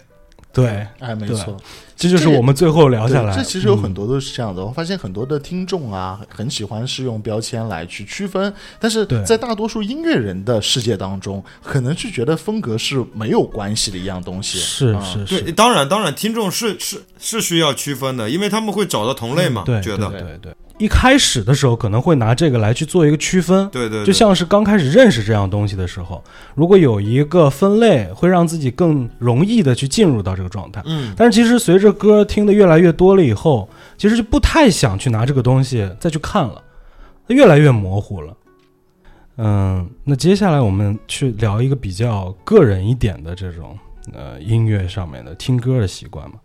[0.57, 1.57] 对，哎，没错。
[1.95, 3.35] 这就是我们最后聊下来。
[3.35, 4.65] 这其实有很嗯多都是这样的。
[4.65, 14.59] 我发现很多的听众啊，很喜欢是用标签来去区分，但是在大多数音乐人的世界当中，可能是觉得风格是没有关系的一样东西。
[14.59, 20.55] 是啊是是，对，当然当然，听众是是是需要区分的，因为他们会找到同类嘛，对觉得对对对。
[20.79, 26.22] 一开始的时候可能会拿这个来去做一个区分，对对，对就像是刚开始认识这样东西的时候，
[26.55, 30.83] 如果有一个分类，会让自己更容易的去进入到这个状态。
[30.85, 36.62] 嗯，但是其实随着歌听得越来越多了以后，其实就不太想去拿这个东西再去看了，
[37.29, 38.37] 越来越模糊了。
[39.39, 43.79] 嗯，那接下来我们去聊一个比较个人一点的这种
[44.12, 46.37] 呃音乐上面的听歌的习惯嘛。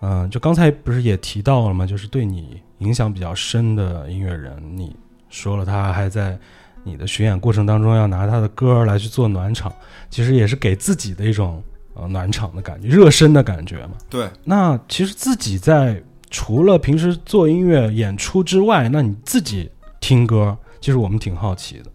[0.00, 1.86] 嗯，就刚才不是也提到了吗？
[1.86, 4.96] 就是对你影响比较深的音乐人，你
[5.28, 6.38] 说了他还在
[6.82, 9.72] 你的巡演过程当中要拿他的歌来去做暖场，
[10.08, 11.62] 其实也是给自己的一种
[11.94, 13.92] 呃暖场的感觉、热身的感觉嘛。
[14.08, 19.70] 对，那其实自己在除了平时做音乐演出之外，那你自己
[20.00, 21.90] 听歌，其实我们挺好奇的，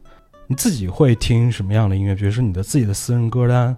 [0.46, 2.14] 你自己会听什么样的音乐？
[2.14, 3.76] 比如说你的自己的私人歌单，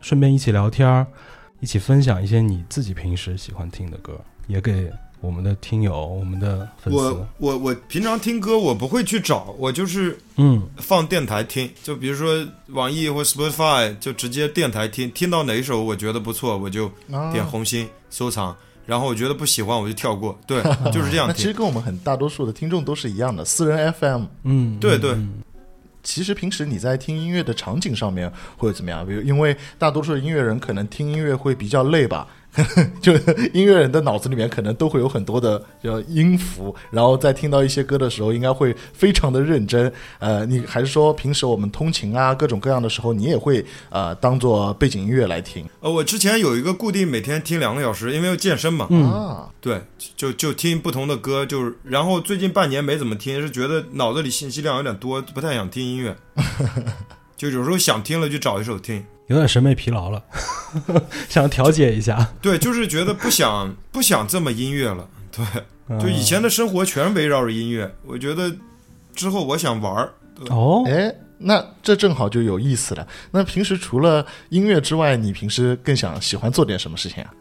[0.00, 1.06] 顺便一起聊天儿，
[1.62, 4.90] 一起分享一些你自己平时喜欢听的歌，也给
[5.20, 7.28] 我们的听友、我们的粉丝我。
[7.38, 20.60] 我我平常听歌我不会去找，我就是嗯，放电台听，就比如说网易或 Spotify，就直接电台听，听到哪一首我觉得不错，我就啊点红心收藏，然后我觉得不喜欢我就跳过，对，
[20.90, 21.52] 就是这样那其实。
[21.52, 24.24] 跟我们很大多数的听众都是一样的，私人 FM。
[24.42, 25.34] 嗯，对对嗯
[26.02, 29.06] 其实平时你在听音乐的场景上面会怎么样？
[29.06, 32.26] 比如，因为大多数音乐人可能听音乐会比较累吧，
[33.00, 33.14] 就
[33.54, 39.90] 音乐人的脑子里面可能都会有很多的叫音符，然后在听到一些歌的时候，应该会非常的认真。
[40.18, 49.48] 呃，你还是说平时我们通勤啊各种各样的时候，你也会呃当做背景音乐来听、呃，我之前有一个固定每天听两个小时，因为要健身嘛，嗯啊？
[49.60, 49.80] 对，
[50.14, 56.14] 就就听不同的歌，就是然后最近半年没怎么听，是觉得脑子里信息量有点多，不太想听音乐，
[57.34, 59.02] 就有时候想听了就找一首听。
[59.32, 60.22] 有点审美疲劳了，
[61.28, 62.28] 想调节一下。
[62.42, 65.08] 对，就是觉得不想不想这么音乐了。
[65.34, 65.44] 对，
[65.98, 68.54] 就以前的生活全围绕着音乐，我觉得
[69.14, 70.12] 之后我想玩儿。
[70.50, 73.06] 哦，哎，那这正好就有意思了。
[73.30, 77.32] 那平时除了音乐之外，你平时更想喜欢做点什么事情啊？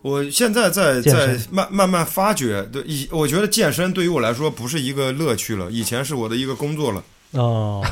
[0.00, 7.02] 我现在在在慢慢慢发掘，对以我觉得健身对于我来说不是一个乐趣了，以前是我的一个工作了。
[7.34, 7.84] 哦，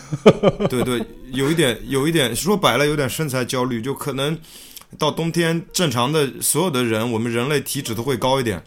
[0.70, 4.38] 对对，有一点有一点说白了，有点身材焦虑，就可能
[4.98, 8.62] 到冬天，正常的所有的人，我们人类体脂都会高一点。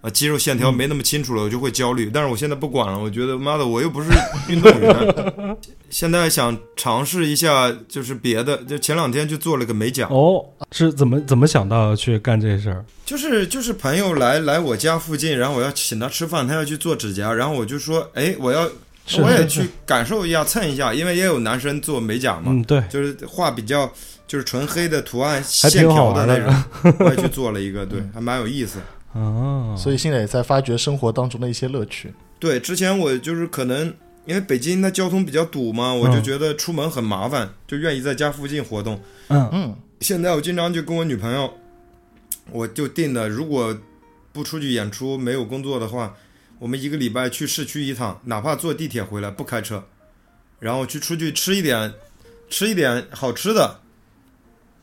[0.00, 2.08] 啊，肌肉线条没那么清楚了，我就会焦虑。
[2.14, 4.08] 但是我现在不管了，我觉得妈的，我又不是
[4.48, 4.94] 运动员，
[5.90, 8.58] 现在想尝试一下，就是别的。
[8.58, 10.40] 就前两天就做了个美甲，哦，
[10.70, 12.84] 是怎么怎么想到去干这事儿？
[13.04, 18.72] 就是就是朋友来来我家附近，然后我要请他吃饭，他要去做指甲，然后我就说，哎，我要是
[19.20, 23.90] 我也去感受一下蹭一下，因为也有男生做美甲嘛，嗯，对，就是画比较
[24.26, 28.78] 就是纯黑的图案线条的那种， 我也去做了一个，对，还蛮有意思。
[29.14, 32.12] 哦，所以现在也在发掘生活当中的一些乐趣。
[32.38, 33.92] 对，之前我就是可能
[34.26, 39.00] 因为北京的交通比较堵嘛，我就觉得出门很麻烦，就愿意在家附近活动。
[39.28, 39.48] 嗯。
[39.50, 41.52] 嗯，现在我经常就跟我女朋友，
[42.52, 43.76] 我就定的，如果
[44.32, 46.14] 不出去演出，没有工作的话，
[46.58, 49.84] 我们一个礼拜去市区一趟，哪怕坐地铁回来，不开车，
[50.58, 51.92] 然后去出去吃一点，
[52.50, 53.78] 吃一点好吃的。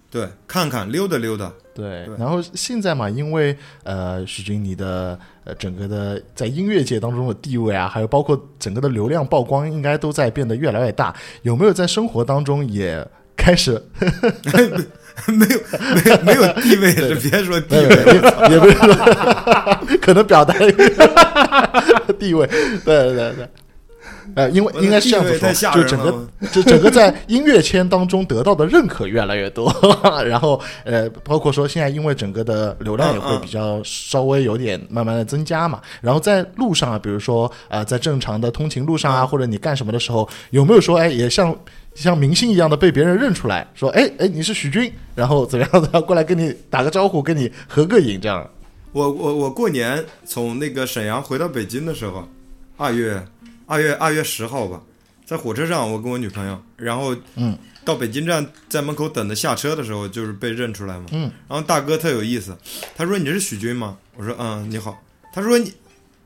[0.10, 11.14] 对，看看溜达溜达，对，然后现在嘛，因为呃，许军你的呃整个的在音乐界当中的地位啊，还有包括整个的流量曝光，应该都在变得越来越大。
[11.42, 13.06] 有没有在生活当中也
[13.36, 13.84] 开始？
[15.28, 15.60] 没有
[15.94, 17.90] 没有没有地位是别说地位，
[18.52, 18.96] 也不是说，
[20.02, 20.54] 可能表达
[22.20, 22.48] 地位，
[22.84, 23.48] 对对对。
[24.36, 26.28] 呃，因为应该是这样子说就整个。
[26.52, 29.72] 就整个在音乐圈当中得到的认可越来越多，
[30.26, 41.56] 然后呃，包括说现在因为整个的流量也会比较稍微有点慢慢的增加嘛，然后在路上啊，比如说呃，在正常的通勤路上啊，或者你干什么的时候，有没有说哎，也像
[41.94, 48.48] 像明星一样的被别人认出来，说哎哎你是许军，然后怎么样的 过来跟你打个招呼，跟你合个影这样？
[48.96, 52.30] 我我我过年从那个沈阳回到北京的时候，
[52.78, 53.28] 二月
[53.66, 54.82] 二月二月十号吧，
[55.26, 61.08] 在火车上，我跟我女朋友，然后嗯，到北京站在门口等着下车的时候，就是被认出来嘛。
[61.12, 62.58] 嗯，然后大哥特有意思，
[62.96, 63.98] 他说你是许军吗？
[64.16, 64.98] 我说嗯，你好。
[65.34, 65.74] 他说你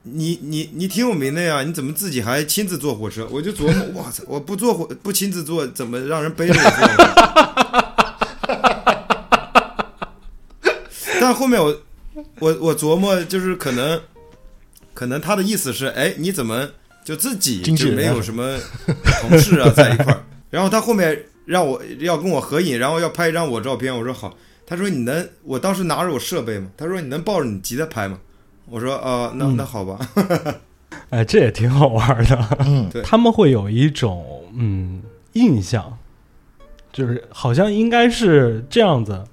[0.04, 3.28] 你你你挺有名的呀，你怎么自己还亲自坐火车？
[3.32, 7.16] 我就琢磨，我操，我不坐火不亲自坐，怎么让人背着我坐呢？
[11.20, 11.76] 但后面我
[12.40, 14.00] 我我琢磨，就是可能
[14.94, 16.70] 可能他的意思是，哎，你怎么
[17.04, 18.58] 就自己就没有什么
[19.22, 20.24] 同事啊在一块儿？
[20.50, 24.36] 然后他后面让我要跟我合影，然后要拍一张我照片，我说好。
[24.66, 28.20] 他说你能，我当时拿着我设备嘛，他说你能抱着你吉他拍吗？
[28.68, 30.00] 我说呃，那那好吧。
[31.10, 32.58] 哎，这也挺好玩的。
[32.60, 35.02] 嗯对他们会有一种嗯
[35.34, 35.98] 印象，
[36.94, 39.24] 就是好像应该是这样子，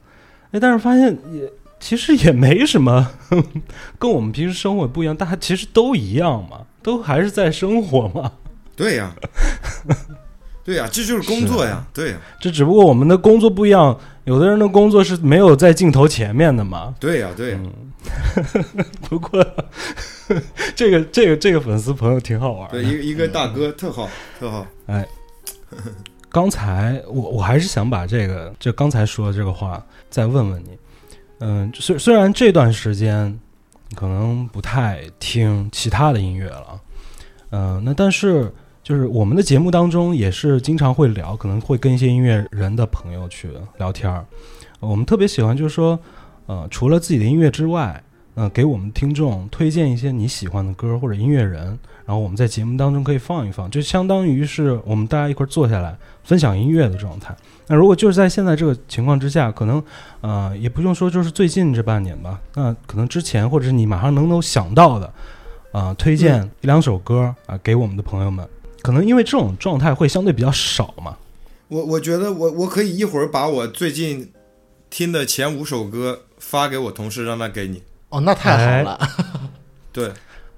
[0.53, 1.53] 哎，但是发现也
[1.87, 3.13] 其实也没什么，
[3.97, 8.33] 跟我们平时生活不一样，大家其实都一样嘛，都还是在生活嘛。
[8.75, 9.15] 对呀，
[10.65, 16.93] 对呀，这就是工作呀，对呀，这只不过我们的工作不一样，有的人的工作是没有在镜头前面的嘛。
[16.99, 17.61] 对呀，对呀。
[19.09, 19.47] 不过
[20.75, 22.85] 这个这个这个粉丝朋友挺好玩的对，。
[22.85, 24.11] 一个一个大哥特好，
[24.41, 24.67] 特好。
[24.87, 25.07] 哎
[26.29, 29.81] 刚才我我还是想把这个就刚才说的这个话
[30.11, 30.77] 再问问你，
[31.39, 33.39] 嗯，虽虽然这段时间
[33.95, 36.81] 可能不太听其他的音乐了，
[37.51, 44.25] 嗯、那但是就是我们的节目当中也是经常会聊，可能会跟一些音乐人的朋友去聊天儿。
[44.81, 45.99] 我们特别喜欢就是说，
[46.47, 48.03] 呃，除了自己的音乐之外，
[48.37, 51.67] 呃，给我们听众推荐一些你喜欢的歌或者音乐人，
[52.05, 57.35] 然后我们在节目当中可以放一放，就相当于是我们大家一块儿坐下来分享音乐的状态。
[57.67, 59.83] 那如果就是在现在这个情况之下，可能
[60.21, 65.11] 呃也不用说就是最近这半年吧，那可能之前或者是你马上能够想到的，
[65.73, 68.47] 啊、推荐一两首歌啊、给我们的朋友们。
[68.83, 71.17] 可能因为这种状态会相对比较少嘛，
[71.69, 74.31] 我我觉得我我可以一会儿把我最近
[74.91, 77.83] 听的前五首歌发给我同事，让他给你。
[78.09, 79.09] 哦，那太好了，
[79.93, 80.11] 对，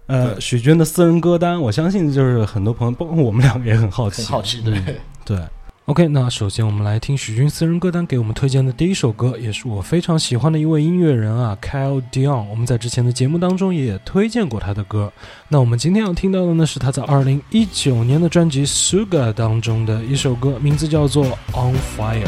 [0.06, 4.96] 呃，许军的私人歌单，我相信就是很多朋友，包括我们两个也很好奇，很好奇，嗯对。
[5.24, 5.38] 对
[5.84, 12.44] ，OK，那首先我们来听许军私人歌单给我们推荐的第一首歌，也是我非常喜欢的一位音乐人啊，Kyle Dion。
[12.48, 15.12] 我们在之前的节目当中也推荐过他的歌。
[15.48, 22.24] 那我们今天要听到的呢，是他在二零一九年的专辑《Sugar》当中的一首歌，名字叫做《On Fire》。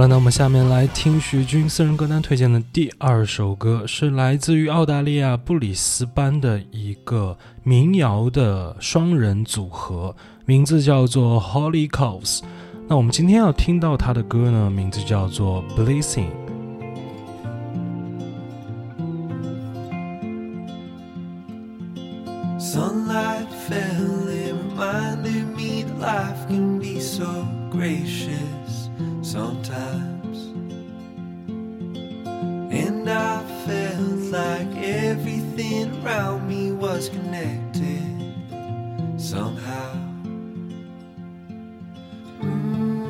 [0.00, 12.40] 了，那我们下面来听许军私人歌单推荐的第二首歌，是来自于澳大利亚布里斯班的一个民谣的双人组合，名字叫做 Holy Cows。
[12.88, 16.24] 那我们今天要听到他的歌呢，名字叫做《Blessing》。
[22.58, 28.19] Sunlight fell, it reminded me that life can be so gracious
[33.10, 38.00] I felt like everything around me was connected
[39.20, 39.94] somehow.
[42.40, 43.00] Mm.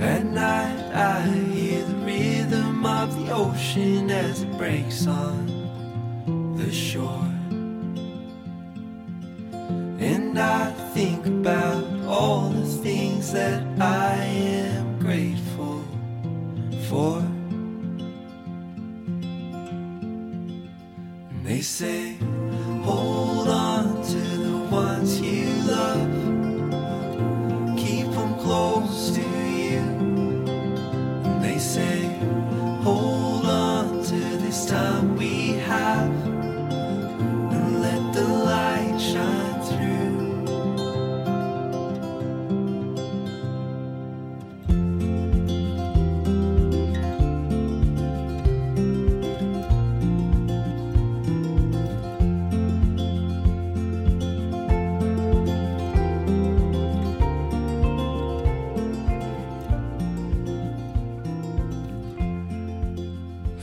[0.00, 7.37] At night, I hear the rhythm of the ocean as it breaks on the shore.
[9.98, 15.82] And I think about all the things that I am grateful
[16.88, 17.18] for.
[21.30, 22.16] And they say,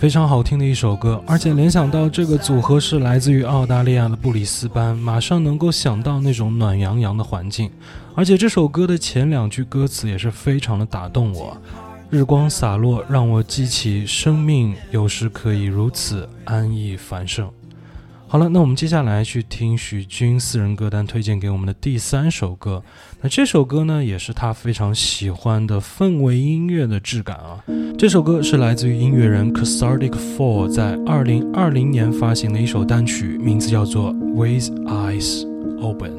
[0.05, 7.71] 非常好听的一首歌，而且联想到这个组合是来自于澳大利亚的布里斯班，马上能够想到那种暖洋洋的环境。
[8.13, 11.57] 而且这首歌的前两句歌词也是非常的打动我，
[12.11, 17.49] 日光洒落，让我记起生命有时可以如此安逸繁盛。
[18.27, 22.83] 好了，那我们接下来去听许军私人歌单推荐给我们的第三首歌。
[23.21, 27.63] 那这首歌呢，也是他非常喜欢的氛围音乐的质感啊。
[27.97, 35.47] 这首歌是来自于音乐人 Cathartic Four 在二零二零年发行的一首单曲，名字叫做《With Eyes
[35.79, 36.11] Open》。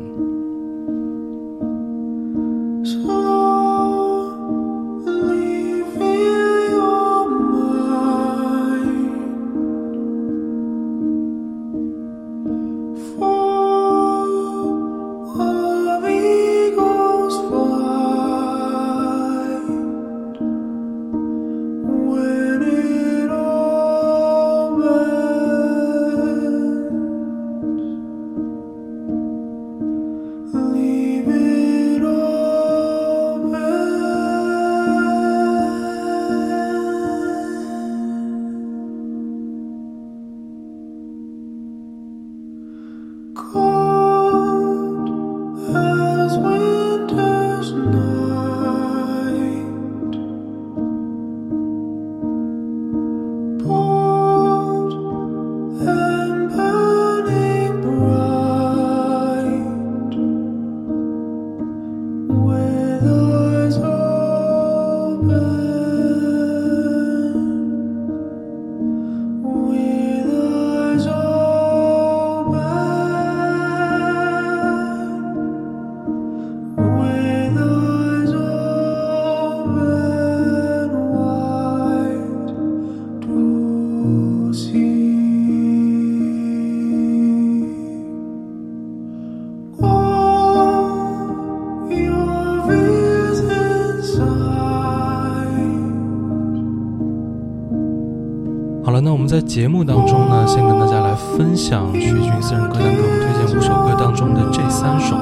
[99.56, 105.16] 节目当中呢，先跟大家来分享徐军私人歌单给我们推荐五首歌当中的这三首，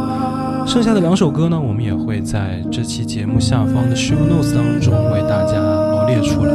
[0.66, 6.52] 剩下的两首歌呢，我们也会在这期节目下方的 show notes 当中为大家罗列出来。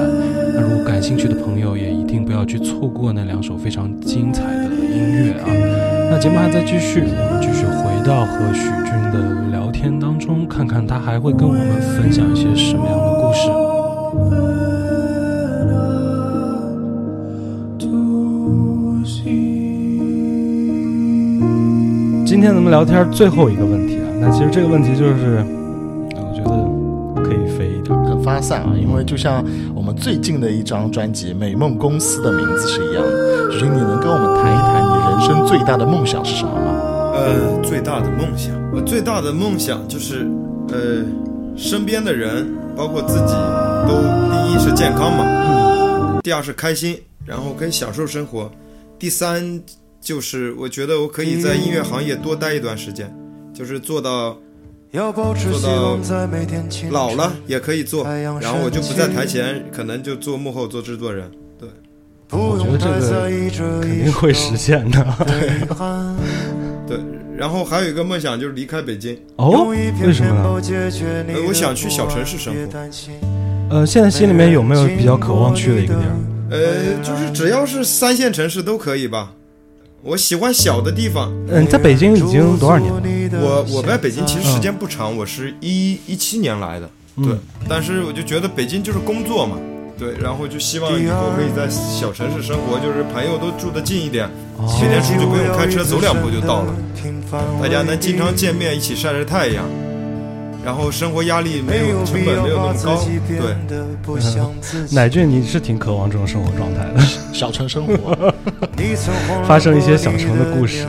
[0.54, 5.48] 那如果感兴趣的朋友，也一定不要去错过那两首非常精彩的音乐啊。
[6.12, 13.69] 那节目还在继续，我们继续回到和许军的聊天当中，看看他还会跟我们分享一些什么样的故事。
[22.40, 25.44] 今天咱们聊天最后一个问题啊，那其实这个问题就是，
[26.16, 27.94] 呃我觉得可以飞一点。
[28.06, 29.44] 很发散啊，因为就像
[29.76, 33.52] 我们最近的一张专辑《美梦公司》的名字是一样的。
[33.52, 36.80] 许军，你能跟我们谈一谈你人生最大的梦想是什么吗？
[37.14, 40.26] 呃，最大的梦想，我最大的梦想就是，
[40.70, 41.04] 呃，
[41.58, 43.34] 身边的人，包括自己，
[43.86, 43.96] 都
[44.32, 48.50] 第一是健康嘛，嗯第二是开心，然后可以享受生活。
[48.98, 49.62] 第三
[50.10, 53.16] 就是我觉得我可以在音乐行业多待一段时间，
[53.54, 54.36] 就是做到
[54.90, 58.04] 要保持做到望在每天清晨老了也可以做，
[58.42, 61.30] 然后我就不在台前，可能就做幕后做制作人。
[61.60, 61.70] 对
[62.32, 65.16] 我觉得这个肯定会实现的。
[65.28, 65.52] 对。
[66.90, 66.98] 对，
[67.38, 69.16] 然后还有一个梦想就是离开北京。
[69.38, 70.60] 哦，为什么呢？
[71.36, 72.60] 呃我想去小城市生活
[73.70, 76.16] 呃，现在心里面有没有比较渴望去的一个地儿？
[76.50, 79.34] 呃，就是只要是三线城市都可以吧。
[80.02, 81.32] 我喜欢小的地方。
[81.50, 83.02] 嗯，在北京已经多少年了？
[83.42, 87.28] 我我在北京其实时间不长，我是一一七年来的，对。
[87.34, 89.58] 嗯，但是我就觉得北京就是工作嘛，
[89.98, 94.26] 对，然后就希望以后可以在小城市生活，就是朋友都住得近一点，
[94.58, 94.66] 哦。
[94.82, 96.74] 每天出去不用开车，走两步就到了，
[97.62, 99.66] 大家能经常见面，一起晒晒太阳，
[100.64, 103.20] 然后生活压力没没有有成本没有那么高对。
[103.28, 104.96] 变，得不像自己。
[104.96, 107.02] 乃俊，你是挺渴望这种生活状态的。
[107.34, 108.34] 小城生活，
[109.48, 110.86] 发生一些小城的故事。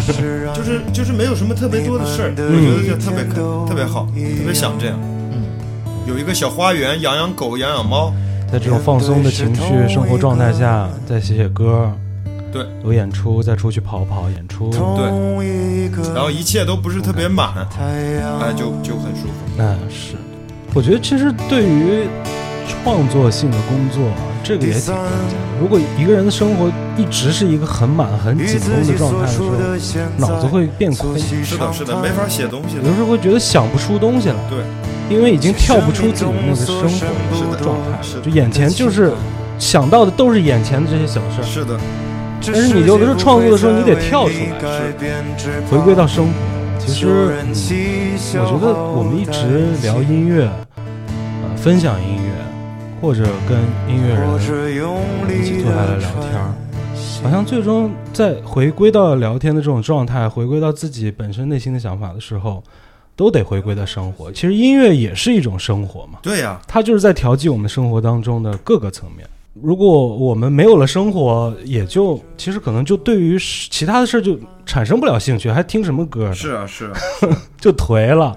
[0.00, 2.66] 事 就是就是没有什么特别多的事儿，嗯。
[2.66, 4.98] 我觉得就特别可特别好，特别想这样，
[5.32, 5.44] 嗯，
[6.06, 8.12] 有一个小花园，养养狗，养养猫，
[8.50, 11.92] 在这种放松的情绪生活状态下，再写写歌，
[12.52, 17.82] 对，有演出，再出去跑跑演出，对然后一切都不是特别满，太
[18.20, 19.32] 阳哎，就就很舒服。
[19.56, 20.14] 那是。
[20.74, 22.06] 我觉得其实对于
[22.68, 25.46] 创作性的工作啊，这个也挺关键的。
[25.60, 29.50] 如果一个人的生活一直是一个很满、很紧绷的状态的时候，
[30.16, 32.94] 脑子会变空，是的，是的，没法写东西有的的。
[32.94, 34.36] 时候会觉得想不出东西来。
[34.48, 34.64] 对，
[35.14, 39.12] 因为已经跳不出自己的那个生活的状态就眼前就是
[39.58, 41.44] 想到的都是眼前的这些小事儿。
[41.44, 41.78] 是的，
[42.46, 44.92] 但是你有的时候创作的时候，你得跳出来，
[45.70, 46.32] 回归到生活。
[46.78, 47.52] 其实，嗯，
[48.40, 52.32] 我觉得我们一直聊音乐，呃，分享音乐，
[53.00, 56.52] 或者跟音乐人一起坐下来聊天儿，
[57.22, 62.60] 好像最终在回归到聊天的这种状态，回归到自己本身内心的想法的时候，
[63.14, 64.32] 都得回归到生活。
[64.32, 69.24] 其实音乐也是一种生活嘛，对呀，它就是在调剂我们生活当中的各个层面。
[69.54, 73.38] 如果我们没有了生活，也就其实可能就对于
[73.70, 76.34] 其他的事儿就产生不了兴趣，还听什么歌呢？
[76.34, 76.92] 是啊，是啊，
[77.60, 78.36] 就颓了。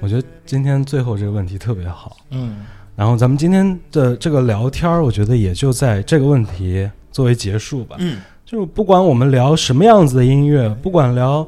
[0.00, 2.16] 我觉得今天最后这个问题特别好。
[2.30, 7.96] 嗯，然后咱们今天的这个聊天儿，我觉得也就在这个问题作为结束吧。
[7.98, 11.46] 嗯，就是不管我们聊什么样子的音乐，不管聊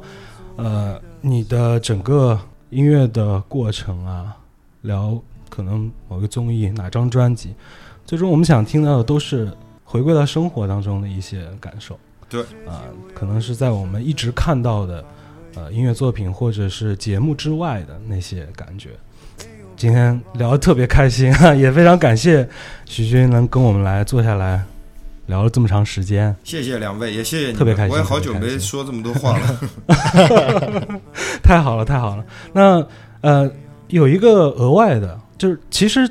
[0.57, 2.37] 呃你的整个
[2.71, 4.35] 音乐的过程啊，
[4.81, 7.53] 聊可能某个综艺哪张专辑，
[8.09, 9.47] 最终我们想听到的都是
[9.83, 11.95] 回归到生活当中的一些感受。
[12.27, 12.81] 对啊、
[13.13, 15.05] 可能是在我们一直看到的
[15.53, 18.89] 呃音乐作品或者是节目之外的那些感觉。
[19.77, 22.49] 今天聊得特别开心啊， 也非常感谢
[22.87, 24.63] 许军能跟我们来坐下来
[25.27, 26.35] 聊了这么长时间。
[26.43, 29.59] 谢谢两位，也谢谢你，特别开心我也好久没说这么多话了。
[31.43, 32.25] 太好了，太好了。
[32.53, 32.83] 那
[33.21, 33.51] 呃，
[33.89, 36.09] 有一个额外的，就是其实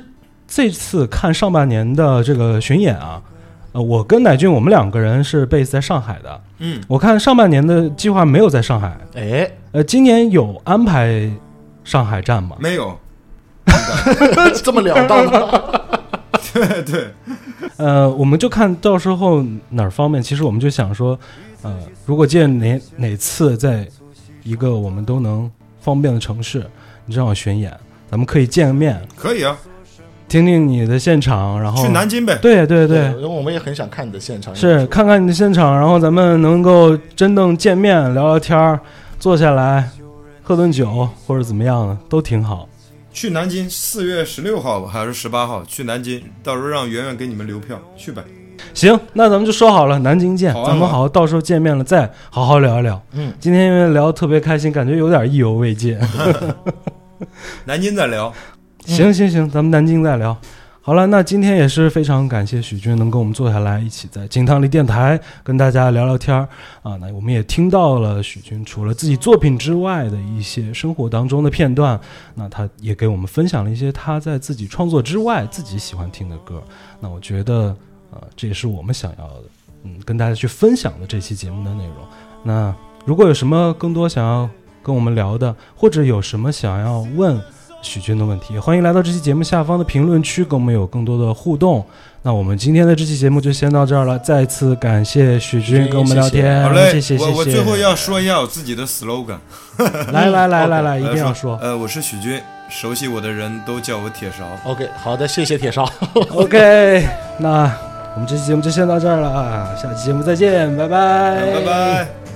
[0.49, 3.21] 这次看上半年的这个巡演啊，
[3.71, 6.41] 呃，我跟乃俊我们两个人是 base 在上海的。
[6.57, 11.31] 嗯，我看上半年的计划没有在上海，哎，呃，今年有安排
[11.83, 12.57] 上海站吗？
[12.59, 12.97] 没有，
[14.63, 15.61] 这么了当吗，
[16.51, 17.13] 对对，
[17.77, 20.21] 呃，我们就看到时候哪儿方便。
[20.21, 21.17] 其实我们就想说，
[21.61, 23.87] 呃，如果见哪哪次在
[24.43, 26.65] 一个我们都能方便的城市，
[27.05, 27.71] 你正好巡演，
[28.09, 29.55] 咱们可以见个面，可以啊，
[30.29, 32.37] 听听你的现场，然后去南京呗。
[32.41, 38.79] 对对对，因为我们也很想看你的现场，是看看你的现场，然后咱们能够真正见面聊聊天儿，
[39.19, 39.89] 坐下来
[40.43, 42.69] 喝顿酒或者怎么样的都挺好。
[43.11, 45.63] 去南京，四月十六号还是十八号？
[45.65, 48.23] 去南京，到时候让圆圆给你们留票，去呗。
[48.73, 53.01] 行，那咱们就说好了，南京见，咱们好好到时候见面了再好好聊一聊。
[53.13, 55.97] 嗯，今天因为聊得特别开心，感觉有点意犹未尽。
[57.65, 58.31] 南京再聊。
[58.89, 60.35] 行行行，咱们南京再聊。
[60.81, 66.47] 好了，那今天也是非常感谢许军能跟我们坐下来，一起在金汤力电台跟大家聊聊天儿
[66.81, 66.95] 啊。
[66.99, 71.99] 那我们也听到了许军除了自己作品之外的一些生活当中的片段，
[72.33, 76.63] 那他也给我们分享了一些他在自己创作之外自己喜欢听的歌。
[76.99, 77.75] 那我觉得，
[78.09, 79.29] 呃，这也是我们想要，
[79.83, 81.95] 嗯，跟大家去分享的这期节目的内容。
[82.41, 82.73] 那
[83.05, 84.49] 如果有什么更多想要
[84.81, 87.39] 跟我们聊的，或者有什么想要问
[87.81, 91.85] 许军的问题，欢迎来到这期节目下方的评论区，跟我们有更多的互动。
[92.21, 97.31] 那我们今天的这期节目就先到这儿了，再次感谢许军跟我们聊天，好嘞，谢谢谢谢。
[97.31, 99.37] 我我最后要说一下我自己的 slogan。
[100.11, 101.57] 来来来 来来，一呃定要说。
[101.61, 104.45] 呃，我是许军，熟悉我的人都叫我铁勺。
[104.69, 105.89] OK，好的，谢谢铁勺。
[106.35, 107.07] OK，
[107.37, 107.71] 那
[108.15, 112.28] 我们这期节目就先到这儿了，下期节目再见，拜拜，拜拜。